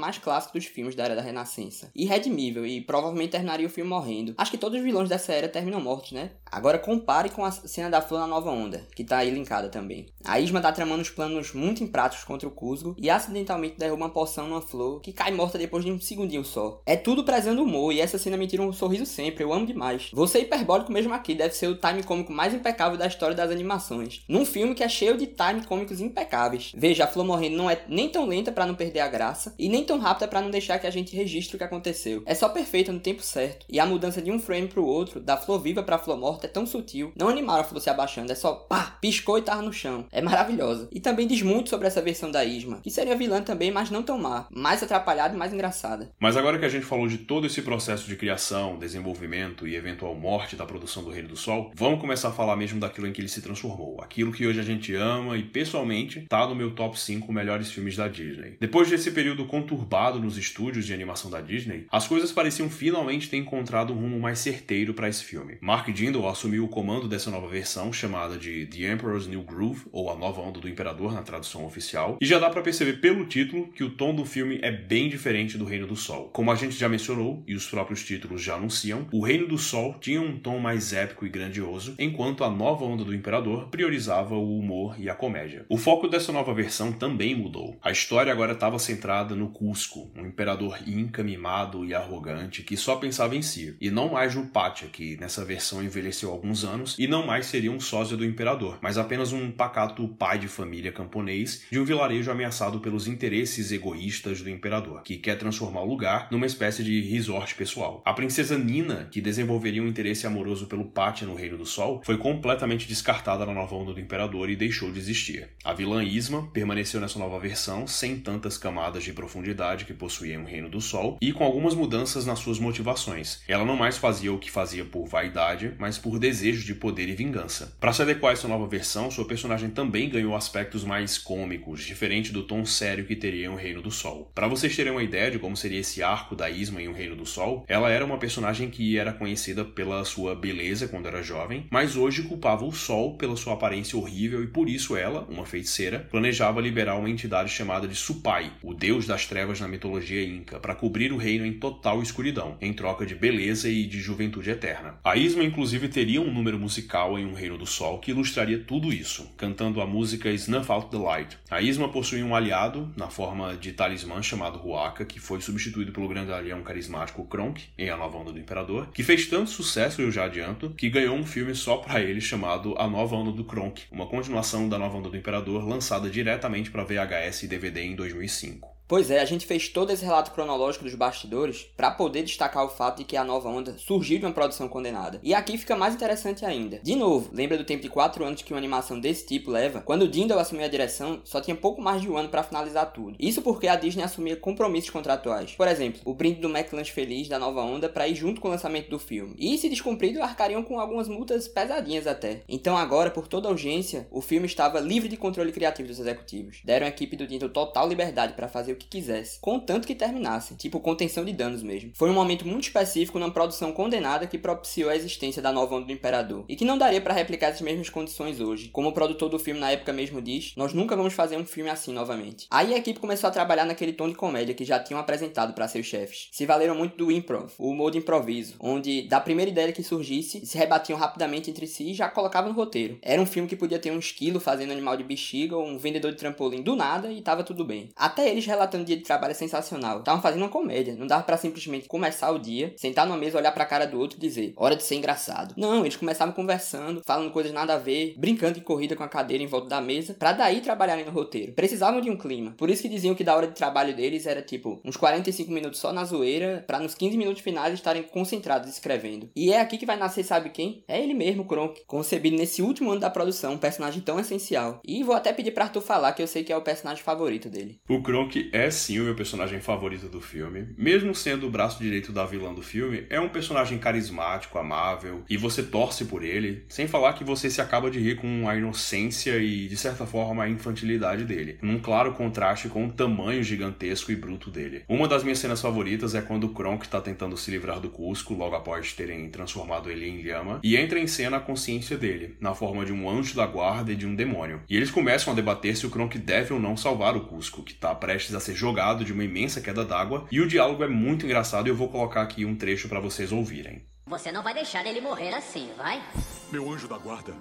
[0.00, 1.90] mais clássico dos filmes da era da Renascença.
[1.94, 4.34] Irredimível e provavelmente terminaria o filme morrendo.
[4.38, 6.30] Acho que todos os vilões dessa era terminam mortos, né?
[6.50, 10.06] Agora compare com a cena da flor na Nova Onda, que tá aí linkada também.
[10.24, 14.10] A Isma tá tramando uns planos muito impráticos contra o Cusco e acidentalmente derruba uma
[14.10, 16.80] poção numa flor que cai morta depois de um segundinho só.
[16.86, 20.10] É tudo prezando humor e essa cena me tira um sorriso sempre, eu amo demais.
[20.28, 24.22] Ser hiperbólico mesmo aqui, deve ser o time cômico mais impecável da história das animações.
[24.38, 26.70] Num filme que é cheio de time cômicos impecáveis.
[26.72, 29.68] Veja, a flor morrendo não é nem tão lenta para não perder a graça e
[29.68, 32.22] nem tão rápida para não deixar que a gente registre o que aconteceu.
[32.24, 35.36] É só perfeita no tempo certo e a mudança de um frame pro outro, da
[35.36, 37.12] flor viva pra flor morta, é tão sutil.
[37.16, 40.06] Não animaram a flor se abaixando, é só pá, piscou e tava no chão.
[40.12, 40.88] É maravilhosa.
[40.92, 44.04] E também diz muito sobre essa versão da Isma, que seria vilã também, mas não
[44.04, 44.46] tão má.
[44.52, 46.12] Mais atrapalhada e mais engraçada.
[46.20, 50.14] Mas agora que a gente falou de todo esse processo de criação, desenvolvimento e eventual
[50.14, 53.20] morte da produção do Reino do Sol, vamos começar a falar mesmo daquilo em que
[53.20, 54.00] ele se transformou.
[54.00, 57.96] Aquilo que hoje a gente ama e pessoalmente tá no meu top 5 melhores filmes
[57.96, 58.56] da Disney.
[58.60, 63.36] Depois desse período conturbado nos estúdios de animação da Disney, as coisas pareciam finalmente ter
[63.36, 65.58] encontrado um rumo mais certeiro para esse filme.
[65.60, 70.10] Mark Dindal assumiu o comando dessa nova versão, chamada de The Emperor's New Groove, ou
[70.10, 73.68] A Nova Onda do Imperador na tradução oficial, e já dá para perceber pelo título
[73.68, 76.30] que o tom do filme é bem diferente do Reino do Sol.
[76.32, 79.96] Como a gente já mencionou, e os próprios títulos já anunciam, o Reino do Sol
[80.00, 84.58] tinha um tom mais épico e grandioso, enquanto a Nova Onda do Imperador priorizava o
[84.58, 85.64] humor e a comédia.
[85.68, 87.76] O foco dessa nova versão também mudou.
[87.82, 92.96] A história agora estava centrada no Cusco, um imperador inca mimado e arrogante que só
[92.96, 97.06] pensava em si, e não mais no Pátia, que nessa versão envelheceu alguns anos e
[97.06, 101.64] não mais seria um sósia do imperador, mas apenas um pacato pai de família camponês
[101.70, 106.46] de um vilarejo ameaçado pelos interesses egoístas do imperador, que quer transformar o lugar numa
[106.46, 108.02] espécie de resort pessoal.
[108.04, 112.16] A princesa Nina, que desenvolveria um interesse amoroso pelo Pátia no Reino do Sol, foi
[112.16, 115.50] completamente descartada na nova onda do imperador e deixou de existir.
[115.62, 120.46] A vilã Isma permaneceu nessa nova versão sem tantas camadas de profundidade que possuía o
[120.46, 123.42] Reino do Sol e com algumas mudanças nas suas motivações.
[123.46, 127.14] Ela não mais fazia o que fazia por vaidade, mas por desejo de poder e
[127.14, 127.76] vingança.
[127.78, 132.32] Para se adequar a essa nova versão, sua personagem também ganhou aspectos mais cômicos, diferente
[132.32, 134.30] do tom sério que teria em O Reino do Sol.
[134.34, 137.14] Para vocês terem uma ideia de como seria esse arco da Isma em O Reino
[137.14, 141.66] do Sol, ela era uma personagem que era conhecida pela sua beleza quando era jovem,
[141.70, 146.00] mas hoje culpava o Sol pela sua aparência horrível e por isso ela, uma feiticeira,
[146.10, 150.74] planejava liberar uma entidade chamada de Supai, o deus das trevas na mitologia inca, para
[150.74, 154.98] cobrir o reino em total escuridão, em troca de beleza e de juventude eterna.
[155.04, 158.92] A Isma, inclusive, teria um número musical em Um Reino do Sol que ilustraria tudo
[158.92, 161.38] isso, cantando a música Snuff Out the Light.
[161.50, 166.08] A Isma possuía um aliado, na forma de talismã chamado Huaca, que foi substituído pelo
[166.08, 170.24] grandalhão carismático Kronk, em A Nova Onda do Imperador, que fez tanto sucesso, eu já
[170.24, 174.06] adianto, que ganhou um filme só para ele chamado A Nova Onda do Kronk, uma
[174.06, 178.77] continuação da Nova Onda do Imperador lançada diretamente para VHS e DVD em 2005.
[178.88, 182.70] Pois é, a gente fez todo esse relato cronológico dos bastidores para poder destacar o
[182.70, 185.20] fato de que a nova onda surgiu de uma produção condenada.
[185.22, 186.80] E aqui fica mais interessante ainda.
[186.82, 189.82] De novo, lembra do tempo de 4 anos que uma animação desse tipo leva?
[189.82, 192.90] Quando o Dindal assumiu a direção, só tinha pouco mais de um ano para finalizar
[192.90, 193.14] tudo.
[193.20, 195.52] Isso porque a Disney assumia compromissos contratuais.
[195.52, 198.50] Por exemplo, o brinde do McLanche Feliz da nova onda para ir junto com o
[198.50, 199.34] lançamento do filme.
[199.38, 202.40] E se descumprido, arcariam com algumas multas pesadinhas até.
[202.48, 206.62] Então agora, por toda urgência, o filme estava livre de controle criativo dos executivos.
[206.64, 210.54] Deram à equipe do Dindal total liberdade para fazer o que quisesse, contanto que terminasse,
[210.56, 211.92] tipo contenção de danos mesmo.
[211.94, 215.86] Foi um momento muito específico numa produção condenada que propiciou a existência da nova onda
[215.86, 218.68] do Imperador, e que não daria para replicar essas mesmas condições hoje.
[218.68, 221.70] Como o produtor do filme na época mesmo diz, nós nunca vamos fazer um filme
[221.70, 222.46] assim novamente.
[222.50, 225.68] Aí a equipe começou a trabalhar naquele tom de comédia que já tinham apresentado para
[225.68, 226.28] seus chefes.
[226.32, 230.44] Se valeram muito do improv, o humor de improviso, onde da primeira ideia que surgisse,
[230.44, 232.98] se rebatiam rapidamente entre si e já colocavam no roteiro.
[233.02, 236.12] Era um filme que podia ter um esquilo fazendo animal de bexiga ou um vendedor
[236.12, 237.88] de trampolim do nada e tava tudo bem.
[237.96, 239.98] Até eles relataram relatando o dia de trabalho sensacional.
[239.98, 240.94] Estavam fazendo uma comédia.
[240.94, 244.18] Não dava para simplesmente começar o dia, sentar numa mesa, olhar pra cara do outro
[244.18, 245.54] e dizer, hora de ser engraçado.
[245.56, 249.42] Não, eles começavam conversando, falando coisas nada a ver, brincando de corrida com a cadeira
[249.42, 251.52] em volta da mesa, para daí trabalharem no roteiro.
[251.52, 252.54] Precisavam de um clima.
[252.56, 255.80] Por isso que diziam que da hora de trabalho deles era tipo uns 45 minutos
[255.80, 259.30] só na zoeira, para nos 15 minutos finais estarem concentrados escrevendo.
[259.34, 260.84] E é aqui que vai nascer, sabe quem?
[260.86, 264.80] É ele mesmo, Kronk, concebido nesse último ano da produção, um personagem tão essencial.
[264.84, 267.48] E vou até pedir para Arthur falar que eu sei que é o personagem favorito
[267.48, 267.80] dele.
[267.88, 270.68] O Kronk é sim o meu personagem favorito do filme.
[270.76, 275.36] Mesmo sendo o braço direito da vilã do filme, é um personagem carismático, amável, e
[275.36, 279.36] você torce por ele, sem falar que você se acaba de rir com a inocência
[279.38, 284.16] e, de certa forma, a infantilidade dele, num claro contraste com o tamanho gigantesco e
[284.16, 284.82] bruto dele.
[284.88, 288.34] Uma das minhas cenas favoritas é quando o Kronk está tentando se livrar do Cusco,
[288.34, 292.54] logo após terem transformado ele em lhama, e entra em cena a consciência dele, na
[292.54, 294.62] forma de um anjo da guarda e de um demônio.
[294.68, 297.72] E eles começam a debater se o Kronk deve ou não salvar o Cusco, que
[297.72, 301.26] está prestes a ser jogado de uma imensa queda d'água, e o diálogo é muito
[301.26, 303.84] engraçado e eu vou colocar aqui um trecho para vocês ouvirem.
[304.06, 306.02] Você não vai deixar ele morrer assim, vai?
[306.50, 307.34] Meu anjo da guarda.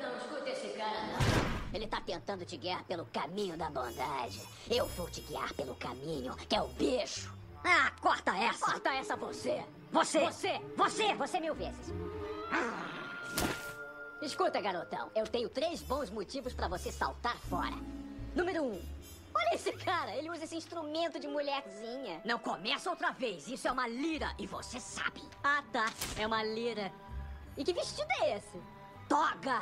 [0.00, 1.74] Não escuta esse cara, não.
[1.74, 4.40] Ele tá tentando te guiar pelo caminho da bondade.
[4.70, 7.30] Eu vou te guiar pelo caminho, que é o bicho.
[7.62, 8.64] Ah, corta essa!
[8.64, 9.62] Corta essa você!
[9.92, 10.20] Você!
[10.20, 10.60] Você!
[10.76, 11.14] Você!
[11.14, 11.92] Você mil vezes!
[12.50, 12.86] Ah.
[14.22, 15.10] Escuta, garotão.
[15.14, 17.76] Eu tenho três bons motivos pra você saltar fora.
[18.34, 18.95] Número um.
[19.38, 22.22] Olha esse cara, ele usa esse instrumento de mulherzinha.
[22.24, 25.22] Não começa outra vez, isso é uma lira e você sabe.
[25.44, 25.86] Ah, tá,
[26.18, 26.90] é uma lira.
[27.56, 28.58] E que vestido é esse?
[29.08, 29.60] Toga!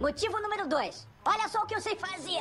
[0.00, 1.06] Motivo número dois.
[1.24, 2.40] Olha só o que eu sei fazer.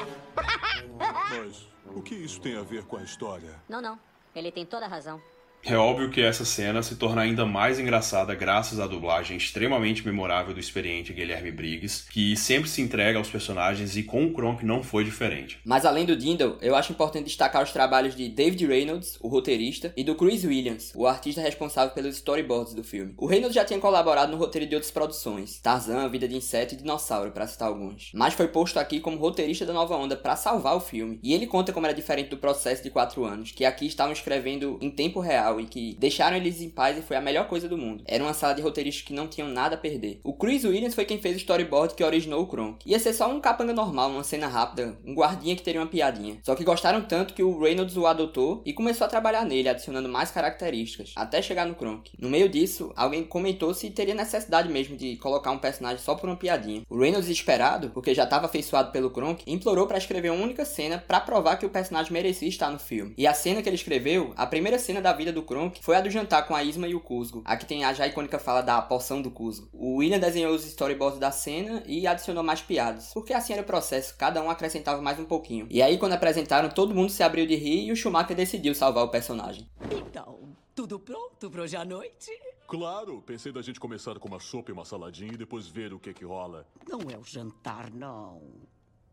[1.29, 3.62] Mas o que isso tem a ver com a história?
[3.67, 3.99] Não, não.
[4.34, 5.21] Ele tem toda a razão.
[5.63, 10.54] É óbvio que essa cena se torna ainda mais engraçada graças à dublagem extremamente memorável
[10.54, 14.82] do experiente Guilherme Briggs, que sempre se entrega aos personagens e com o Kronk não
[14.82, 15.60] foi diferente.
[15.63, 19.93] Mas além do Dindal, eu acho importante destacar os trabalhos de David Reynolds, o roteirista,
[19.95, 23.13] e do Chris Williams, o artista responsável pelos storyboards do filme.
[23.15, 26.78] O Reynolds já tinha colaborado no roteiro de outras produções, Tarzan, Vida de Inseto e
[26.78, 28.12] Dinossauro, para citar alguns.
[28.15, 31.19] Mas foi posto aqui como roteirista da Nova Onda para salvar o filme.
[31.21, 34.80] E ele conta como era diferente do processo de 4 anos, que aqui estavam escrevendo
[34.82, 37.78] em tempo real e que deixaram eles em paz e foi a melhor coisa do
[37.78, 38.04] mundo.
[38.08, 40.20] Era uma sala de roteiristas que não tinham nada a perder.
[40.24, 42.90] O Chris Williams foi quem fez o storyboard que originou o Kronk.
[42.90, 46.38] Ia ser só um capanga normal, uma cena rápida, um guardinha que teria uma piadinha.
[46.44, 50.08] Só que gostaram tanto que o Reynolds o adotou e começou a trabalhar nele, adicionando
[50.08, 52.12] mais características, até chegar no Kronk.
[52.20, 56.30] No meio disso, alguém comentou se teria necessidade mesmo de colocar um personagem só por
[56.30, 56.84] uma piadinha.
[56.90, 61.04] O Reynolds, desesperado, porque já estava afeiçoado pelo Kronk, implorou para escrever uma única cena
[61.08, 63.14] para provar que o personagem merecia estar no filme.
[63.18, 66.01] E a cena que ele escreveu, a primeira cena da vida do Kronk, foi a
[66.01, 67.41] do jantar com a Isma e o Cusco.
[67.45, 69.69] Aqui tem a já icônica fala da poção do Cusco.
[69.73, 73.65] O William desenhou os storyboards da cena e adicionou mais piadas, porque assim era o
[73.65, 75.67] processo, cada um acrescentava mais um pouquinho.
[75.69, 79.04] E aí quando apresentaram, todo mundo se abriu de rir e o Schumacher decidiu salvar
[79.04, 79.69] o personagem.
[79.91, 80.39] Então,
[80.75, 82.32] tudo pronto para hoje à noite?
[82.67, 85.99] Claro, pensei da gente começar com uma sopa e uma saladinha e depois ver o
[85.99, 86.65] que que rola.
[86.88, 88.41] Não é o jantar, não.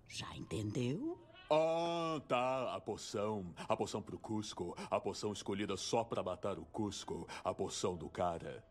[0.07, 1.19] Já entendeu?
[1.51, 3.55] Ah, tá, a poção.
[3.69, 4.77] A poção pro Cusco.
[4.91, 7.27] A poção escolhida só pra matar o Cusco.
[7.43, 8.65] A poção do cara.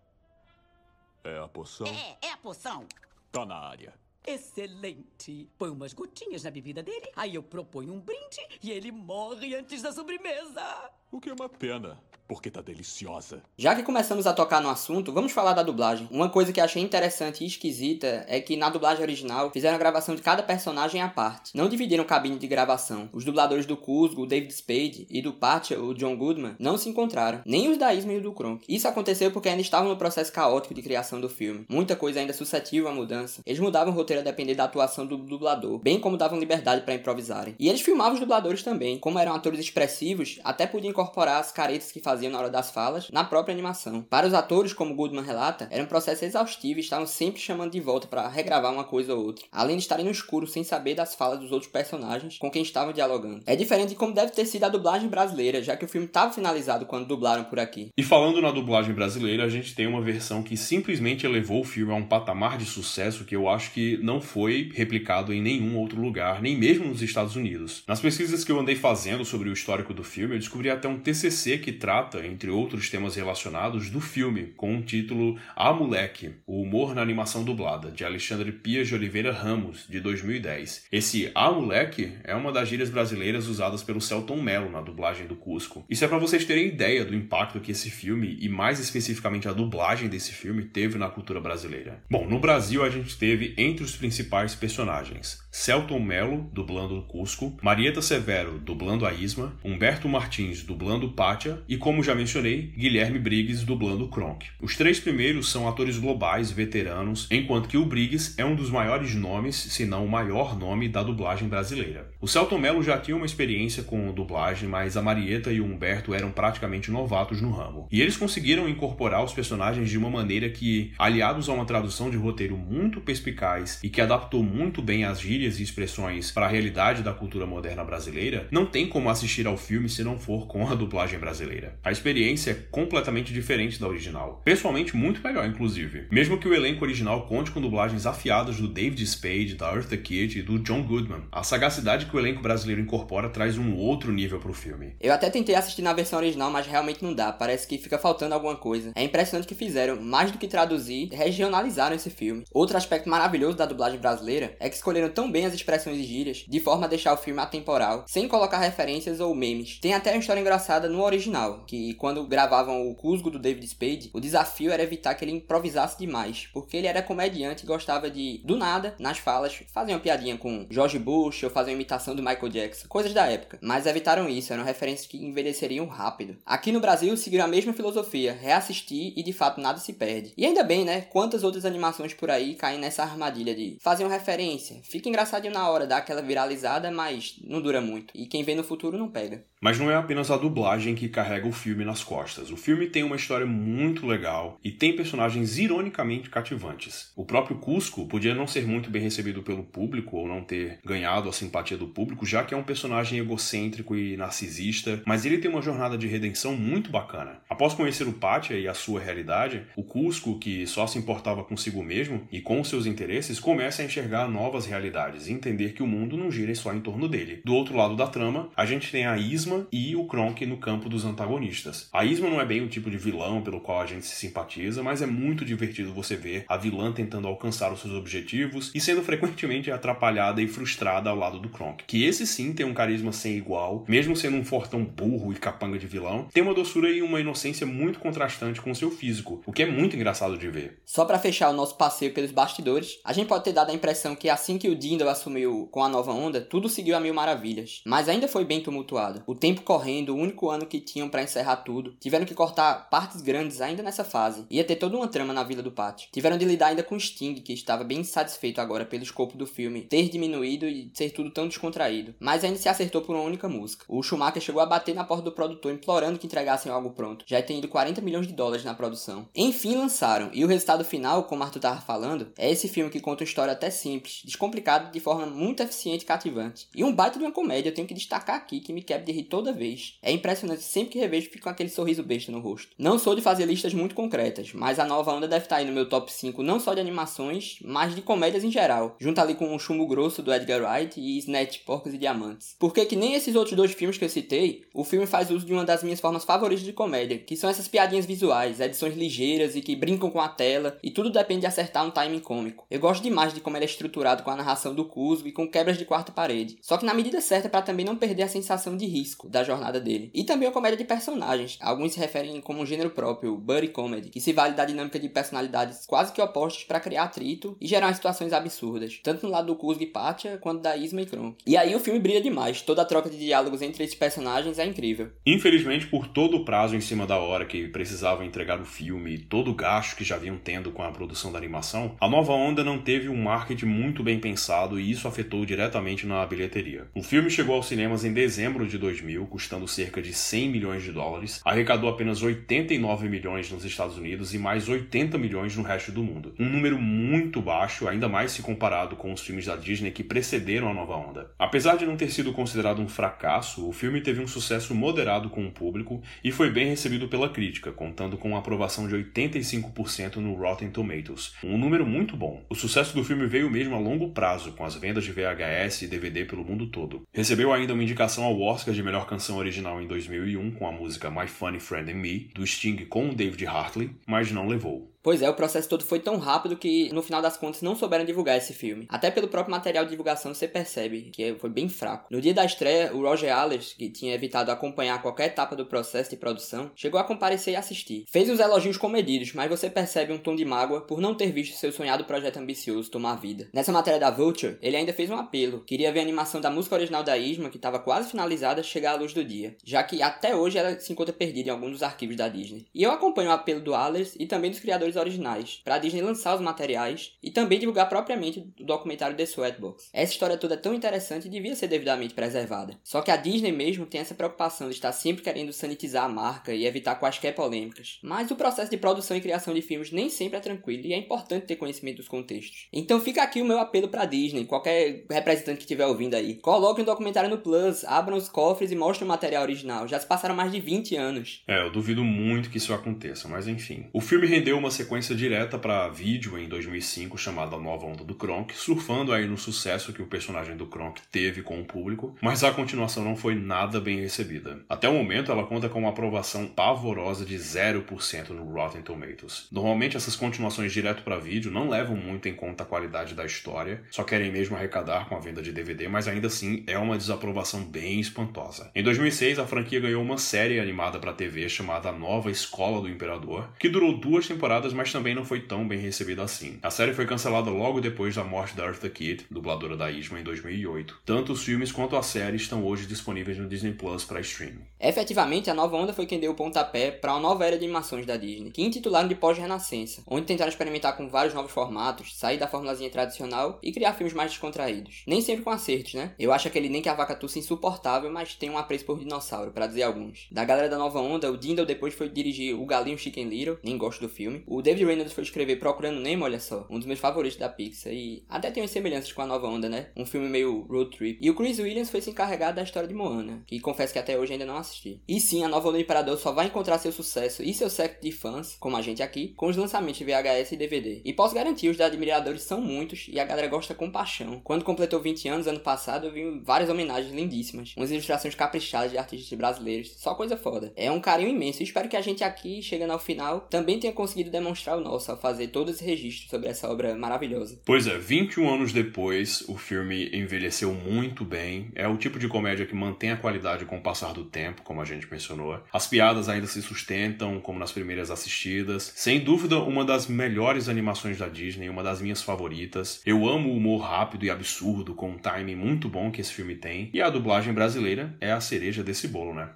[1.24, 1.88] É a poção?
[1.88, 2.86] É, é a poção.
[3.32, 3.94] Tá na área.
[4.26, 5.50] Excelente.
[5.58, 9.82] Põe umas gotinhas na bebida dele, aí eu proponho um brinde e ele morre antes
[9.82, 10.92] da sobremesa.
[11.10, 13.42] O que é uma pena, porque tá deliciosa.
[13.58, 16.08] Já que começamos a tocar no assunto, vamos falar da dublagem.
[16.12, 20.16] Uma coisa que achei interessante e esquisita é que na dublagem original fizeram a gravação
[20.16, 21.56] de cada personagem à parte.
[21.56, 23.10] Não dividiram cabine de gravação.
[23.14, 26.90] Os dubladores do Cusco, o David Spade, e do Patcha, o John Goodman, não se
[26.90, 27.42] encontraram.
[27.46, 28.66] Nem os da Isma e do Kronk.
[28.68, 31.66] Isso aconteceu porque ainda estavam no processo caótico de criação do filme.
[31.70, 33.42] Muita coisa ainda suscetível à mudança.
[33.46, 36.94] Eles mudavam o roteiro a depender da atuação do dublador, bem como davam liberdade para
[36.94, 37.56] improvisarem.
[37.58, 39.00] E eles filmavam os dubladores também.
[39.00, 43.10] Como eram atores expressivos, até podiam incorporar as caretas que faziam na hora das falas
[43.12, 44.02] na própria animação.
[44.02, 47.80] Para os atores, como Goodman relata, era um processo exaustivo e estavam sempre chamando de
[47.80, 51.16] volta para regravar uma coisa ou outra, além de estarem no escuro sem saber das
[51.16, 53.44] falas dos outros personagens com quem estavam dialogando.
[53.46, 56.34] É diferente de como deve ter sido a dublagem brasileira, já que o filme estava
[56.34, 57.90] finalizado quando dublaram por aqui.
[57.98, 61.92] E falando na dublagem brasileira, a gente tem uma versão que simplesmente elevou o filme
[61.92, 66.00] a um patamar de sucesso que eu acho que não foi replicado em nenhum outro
[66.02, 67.84] lugar, nem mesmo nos Estados Unidos.
[67.88, 71.00] Nas pesquisas que eu andei fazendo sobre o histórico do filme, eu descobri até um
[71.00, 76.36] TCC que trata trata, entre outros temas relacionados, do filme, com o título A Moleque,
[76.46, 80.86] o humor na animação dublada, de Alexandre Pias de Oliveira Ramos, de 2010.
[80.92, 85.36] Esse A Moleque é uma das gírias brasileiras usadas pelo Celton Mello na dublagem do
[85.36, 85.86] Cusco.
[85.90, 89.54] Isso é para vocês terem ideia do impacto que esse filme, e mais especificamente a
[89.54, 92.04] dublagem desse filme, teve na cultura brasileira.
[92.10, 98.00] Bom, no Brasil a gente teve entre os principais personagens Celton Mello, dublando Cusco, Marieta
[98.00, 104.08] Severo, dublando a Isma, Humberto Martins, dublando Pátia e, como já mencionei, Guilherme Briggs, dublando
[104.08, 104.48] Kronk.
[104.62, 109.16] Os três primeiros são atores globais veteranos, enquanto que o Briggs é um dos maiores
[109.16, 112.12] nomes, se não o maior nome, da dublagem brasileira.
[112.20, 116.14] O Celton Mello já tinha uma experiência com dublagem, mas a Marieta e o Humberto
[116.14, 117.88] eram praticamente novatos no ramo.
[117.92, 122.18] E eles conseguiram incorporar os personagens de uma maneira que, aliados a uma tradução de
[122.18, 127.04] roteiro muito perspicaz e que adaptou muito bem as gírias e expressões para a realidade
[127.04, 130.76] da cultura moderna brasileira, não tem como assistir ao filme se não for com a
[130.76, 131.78] dublagem brasileira.
[131.88, 134.42] A experiência é completamente diferente da original.
[134.44, 136.06] Pessoalmente, muito melhor, inclusive.
[136.12, 140.38] Mesmo que o elenco original conte com dublagens afiadas do David Spade, da Eartha Kitt
[140.38, 144.38] e do John Goodman, a sagacidade que o elenco brasileiro incorpora traz um outro nível
[144.38, 144.98] pro filme.
[145.00, 147.32] Eu até tentei assistir na versão original, mas realmente não dá.
[147.32, 148.92] Parece que fica faltando alguma coisa.
[148.94, 152.44] É impressionante que fizeram, mais do que traduzir, regionalizaram esse filme.
[152.54, 156.44] Outro aspecto maravilhoso da dublagem brasileira é que escolheram tão bem as expressões e gírias,
[156.46, 159.80] de forma a deixar o filme atemporal, sem colocar referências ou memes.
[159.80, 164.10] Tem até uma história engraçada no original, que quando gravavam o Cusco do David Spade,
[164.14, 168.42] o desafio era evitar que ele improvisasse demais, porque ele era comediante e gostava de,
[168.44, 172.24] do nada, nas falas, fazer uma piadinha com George Bush ou fazer uma imitação do
[172.24, 173.60] Michael Jackson, coisas da época.
[173.62, 176.38] Mas evitaram isso, eram referências que envelheceriam rápido.
[176.46, 180.34] Aqui no Brasil seguiram a mesma filosofia, reassistir e de fato nada se perde.
[180.38, 181.02] E ainda bem, né?
[181.02, 185.70] Quantas outras animações por aí caem nessa armadilha de fazer uma referência, fica engraçadinho na
[185.70, 188.12] hora, dá aquela viralizada, mas não dura muito.
[188.16, 189.44] E quem vê no futuro não pega.
[189.62, 192.52] Mas não é apenas a dublagem que carrega o filme nas costas.
[192.52, 197.12] O filme tem uma história muito legal e tem personagens ironicamente cativantes.
[197.16, 201.30] O próprio Cusco podia não ser muito bem recebido pelo público ou não ter ganhado
[201.30, 205.50] a simpatia do público, já que é um personagem egocêntrico e narcisista, mas ele tem
[205.50, 207.40] uma jornada de redenção muito bacana.
[207.50, 211.84] Após conhecer o Pátia e a sua realidade, o Cusco, que só se importava consigo
[211.84, 216.18] mesmo e com seus interesses, começa a enxergar novas realidades e entender que o mundo
[216.18, 217.42] não gira só em torno dele.
[217.44, 220.90] Do outro lado da trama, a gente tem a Isma e o Kronk no campo
[220.90, 221.47] dos antagonistas.
[221.94, 224.84] A Isma não é bem o tipo de vilão pelo qual a gente se simpatiza,
[224.84, 229.02] mas é muito divertido você ver a vilã tentando alcançar os seus objetivos e sendo
[229.02, 231.84] frequentemente atrapalhada e frustrada ao lado do Kronk.
[231.86, 235.78] Que esse sim tem um carisma sem igual, mesmo sendo um fortão burro e capanga
[235.78, 239.64] de vilão, tem uma doçura e uma inocência muito contrastante com seu físico, o que
[239.64, 240.80] é muito engraçado de ver.
[240.86, 244.16] Só para fechar o nosso passeio pelos bastidores, a gente pode ter dado a impressão
[244.16, 247.82] que assim que o Dindal assumiu com a nova onda, tudo seguiu a mil maravilhas,
[247.86, 249.24] mas ainda foi bem tumultuado.
[249.26, 251.22] O tempo correndo, o único ano que tinham para
[251.58, 251.96] tudo.
[252.00, 254.46] Tiveram que cortar partes grandes ainda nessa fase.
[254.50, 256.10] Ia ter toda uma trama na Vila do Pátio.
[256.12, 259.82] Tiveram de lidar ainda com Sting, que estava bem insatisfeito agora pelo escopo do filme
[259.82, 262.16] ter diminuído e ser tudo tão descontraído.
[262.20, 263.86] Mas ainda se acertou por uma única música.
[263.88, 267.26] O Schumacher chegou a bater na porta do produtor implorando que entregassem algo pronto.
[267.28, 269.28] Já tem ido 40 milhões de dólares na produção.
[269.36, 270.30] Enfim, lançaram.
[270.34, 273.54] E o resultado final, como Arthur tava falando, é esse filme que conta uma história
[273.54, 276.68] até simples, descomplicado de forma muito eficiente e cativante.
[276.76, 279.12] E um baita de uma comédia, eu tenho que destacar aqui que me quebra de
[279.12, 279.98] rir toda vez.
[280.02, 282.76] É impressionante, sempre que revejo fico com aquele sorriso besta no rosto.
[282.78, 285.74] Não sou de fazer listas muito concretas, mas a nova onda deve estar aí no
[285.74, 289.56] meu top 5 não só de animações, mas de comédias em geral, junto ali com
[289.56, 292.56] o Chumbo Grosso do Edgar Wright e Snatch, Porcos e Diamantes.
[292.60, 295.54] Porque que nem esses outros dois filmes que eu citei, o filme faz uso de
[295.54, 299.62] uma das minhas formas favoritas de comédia, que são essas piadinhas visuais, edições ligeiras e
[299.62, 302.66] que brincam com a tela, e tudo depende de acertar um timing cômico.
[302.70, 305.48] Eu gosto demais de como ele é estruturado com a narração do Cusco e com
[305.48, 306.58] quebras de quarta parede.
[306.62, 309.80] Só que na medida certa para também não perder a sensação de risco da jornada
[309.80, 310.12] dele.
[310.14, 311.17] E também a comédia de personagens.
[311.62, 315.10] Alguns se referem como um gênero próprio, buddy comedy, que se vale da dinâmica de
[315.10, 319.56] personalidades quase que opostas para criar atrito e gerar situações absurdas, tanto no lado do
[319.56, 321.38] Kuzg e Pátia quanto da Isma e Kronk.
[321.46, 324.66] E aí o filme brilha demais, toda a troca de diálogos entre esses personagens é
[324.66, 325.10] incrível.
[325.26, 329.18] Infelizmente, por todo o prazo em cima da hora que precisavam entregar o filme e
[329.18, 332.64] todo o gasto que já vinham tendo com a produção da animação, a nova onda
[332.64, 336.88] não teve um marketing muito bem pensado e isso afetou diretamente na bilheteria.
[336.96, 340.92] O filme chegou aos cinemas em dezembro de 2000, custando cerca de 100 milhões de
[340.92, 341.07] dólares,
[341.46, 346.34] arrecadou apenas 89 milhões nos Estados Unidos e mais 80 milhões no resto do mundo.
[346.40, 350.70] Um número muito baixo, ainda mais se comparado com os filmes da Disney que precederam
[350.70, 351.32] a nova onda.
[351.38, 355.46] Apesar de não ter sido considerado um fracasso, o filme teve um sucesso moderado com
[355.46, 360.34] o público e foi bem recebido pela crítica, contando com uma aprovação de 85% no
[360.34, 362.44] Rotten Tomatoes, um número muito bom.
[362.50, 365.88] O sucesso do filme veio mesmo a longo prazo, com as vendas de VHS e
[365.88, 367.04] DVD pelo mundo todo.
[367.14, 370.97] Recebeu ainda uma indicação ao Oscar de melhor canção original em 2001 com a música
[370.98, 374.92] música My Funny Friend and Me, do Sting com David Hartley, mas não levou.
[375.08, 378.04] Pois é, o processo todo foi tão rápido que, no final das contas, não souberam
[378.04, 378.86] divulgar esse filme.
[378.90, 382.08] Até pelo próprio material de divulgação você percebe que foi bem fraco.
[382.12, 386.10] No dia da estreia, o Roger Allers, que tinha evitado acompanhar qualquer etapa do processo
[386.10, 388.04] de produção, chegou a comparecer e assistir.
[388.10, 391.56] Fez uns elogios comedidos, mas você percebe um tom de mágoa por não ter visto
[391.56, 393.48] seu sonhado projeto ambicioso tomar vida.
[393.54, 395.62] Nessa matéria da Vulture, ele ainda fez um apelo.
[395.62, 398.96] Queria ver a animação da música original da Isma, que estava quase finalizada, chegar à
[398.96, 402.18] luz do dia, já que até hoje ela se encontra perdida em alguns dos arquivos
[402.18, 402.66] da Disney.
[402.76, 406.02] E eu acompanho o apelo do Allers e também dos criadores originais, para a Disney
[406.02, 409.90] lançar os materiais e também divulgar propriamente o documentário The Sweatbox.
[409.94, 412.78] Essa história toda é tão interessante e devia ser devidamente preservada.
[412.84, 416.54] Só que a Disney mesmo tem essa preocupação de estar sempre querendo sanitizar a marca
[416.54, 418.00] e evitar quaisquer polêmicas.
[418.02, 420.98] Mas o processo de produção e criação de filmes nem sempre é tranquilo e é
[420.98, 422.68] importante ter conhecimento dos contextos.
[422.74, 426.36] Então fica aqui o meu apelo para Disney, qualquer representante que estiver ouvindo aí.
[426.36, 429.88] Coloque um documentário no Plus, abram os cofres e mostrem o material original.
[429.88, 431.44] Já se passaram mais de 20 anos.
[431.48, 433.86] É, eu duvido muito que isso aconteça, mas enfim.
[433.94, 438.56] O filme rendeu uma sequência direta para vídeo em 2005 chamada Nova Onda do Kronk,
[438.56, 442.52] surfando aí no sucesso que o personagem do Kronk teve com o público, mas a
[442.52, 444.60] continuação não foi nada bem recebida.
[444.70, 449.48] Até o momento ela conta com uma aprovação pavorosa de 0% no Rotten Tomatoes.
[449.52, 453.84] Normalmente essas continuações direto para vídeo não levam muito em conta a qualidade da história,
[453.92, 457.64] só querem mesmo arrecadar com a venda de DVD, mas ainda assim é uma desaprovação
[457.64, 458.72] bem espantosa.
[458.74, 463.50] Em 2006 a franquia ganhou uma série animada para TV chamada Nova Escola do Imperador,
[463.60, 466.60] que durou duas temporadas, mas também não foi tão bem recebida assim.
[466.62, 470.24] A série foi cancelada logo depois da morte da Eartha Kitt, dubladora da Isma, em
[470.24, 471.02] 2008.
[471.06, 474.66] Tanto os filmes quanto a série estão hoje disponíveis no Disney Plus para streaming.
[474.80, 478.06] Efetivamente, a nova onda foi quem deu o pontapé para uma nova era de animações
[478.06, 482.48] da Disney, que intitularam de pós-renascença, onde tentaram experimentar com vários novos formatos, sair da
[482.48, 485.04] formulazinha tradicional e criar filmes mais descontraídos.
[485.08, 486.14] Nem sempre com acertos, né?
[486.20, 489.52] Eu acho aquele Nem que a Vaca Tussa insuportável, mas tem um apreço por dinossauro,
[489.52, 490.28] para dizer alguns.
[490.32, 493.78] Da galera da nova onda, o Dindal depois foi dirigir O Galinho Chicken Little, nem
[493.78, 494.44] gosto do filme.
[494.46, 497.94] O David Reynolds foi escrever Procurando Nemo, olha só, um dos meus favoritos da Pixar,
[497.94, 499.88] e até tem umas semelhanças com a nova onda, né?
[499.96, 501.18] Um filme meio road trip.
[501.22, 504.18] E o Chris Williams foi se encarregar da história de Moana, que confesso que até
[504.18, 505.02] hoje ainda não assisti.
[505.08, 508.02] E sim, a nova onda do Imperador só vai encontrar seu sucesso e seu século
[508.02, 511.02] de fãs, como a gente aqui, com os lançamentos de VHS e DVD.
[511.06, 514.42] E posso garantir, os admiradores são muitos e a galera gosta com paixão.
[514.44, 518.98] Quando completou 20 anos, ano passado, eu vi várias homenagens lindíssimas, umas ilustrações caprichadas de
[518.98, 520.74] artistas brasileiros, só coisa foda.
[520.76, 523.94] É um carinho imenso e espero que a gente aqui, chegando ao final, também tenha
[523.94, 527.60] conseguido demonstrar o nosso ao fazer todo esse registro sobre essa obra maravilhosa.
[527.66, 531.72] Pois é, 21 anos depois, o filme envelheceu muito bem.
[531.76, 534.82] É o tipo de comédia que mantém a qualidade com o passar do tempo, como
[534.82, 535.60] a gente mencionou.
[535.72, 538.92] As piadas ainda se sustentam, como nas primeiras assistidas.
[538.96, 543.02] Sem dúvida, uma das melhores animações da Disney, uma das minhas favoritas.
[543.06, 546.56] Eu amo o humor rápido e absurdo, com um timing muito bom que esse filme
[546.56, 546.90] tem.
[546.94, 549.50] E a dublagem brasileira é a cereja desse bolo, né?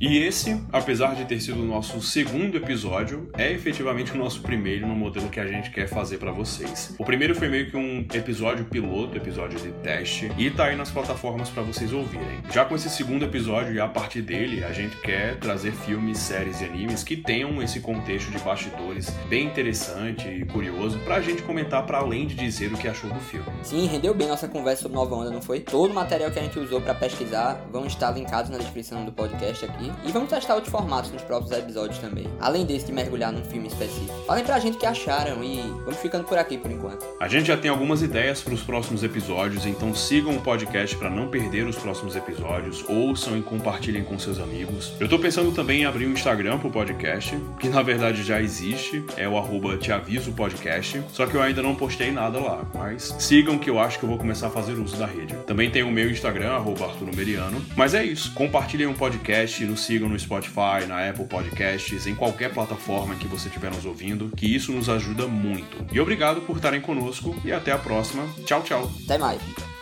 [0.00, 4.86] E esse, apesar de ter sido o nosso segundo episódio, é efetivamente o nosso primeiro
[4.86, 6.94] no modelo que a gente quer fazer para vocês.
[6.98, 10.90] O primeiro foi meio que um episódio piloto, episódio de teste, e tá aí nas
[10.90, 12.42] plataformas para vocês ouvirem.
[12.52, 16.60] Já com esse segundo episódio e a partir dele, a gente quer trazer filmes, séries
[16.60, 21.84] e animes que tenham esse contexto de bastidores bem interessante e curioso pra gente comentar
[21.86, 23.46] para além de dizer o que achou do filme.
[23.62, 25.60] Sim, rendeu bem nossa conversa sobre Nova Onda, não foi?
[25.60, 29.12] Todo o material que a gente usou para pesquisar vão estar linkados na descrição do
[29.12, 29.85] podcast aqui.
[30.04, 32.26] E vamos testar outros formatos nos próximos episódios também.
[32.40, 34.14] Além desse de mergulhar num filme específico.
[34.26, 37.04] Falem pra gente o que acharam e vamos ficando por aqui por enquanto.
[37.20, 41.10] A gente já tem algumas ideias para os próximos episódios, então sigam o podcast para
[41.10, 44.92] não perder os próximos episódios, ouçam e compartilhem com seus amigos.
[45.00, 49.04] Eu tô pensando também em abrir um Instagram pro podcast, que na verdade já existe,
[49.16, 53.14] é o arroba te aviso podcast, só que eu ainda não postei nada lá, mas
[53.18, 55.34] sigam que eu acho que eu vou começar a fazer uso da rede.
[55.46, 57.64] Também tem o meu Instagram, arroba Arthur Meriano.
[57.76, 62.14] Mas é isso, compartilhem o um podcast, nos sigam no Spotify, na Apple Podcasts, em
[62.14, 65.86] qualquer plataforma que você estiver nos ouvindo, que isso nos ajuda muito.
[65.92, 68.26] E obrigado por estarem conosco e até a próxima.
[68.46, 68.90] Tchau, tchau.
[69.04, 69.75] Até mais.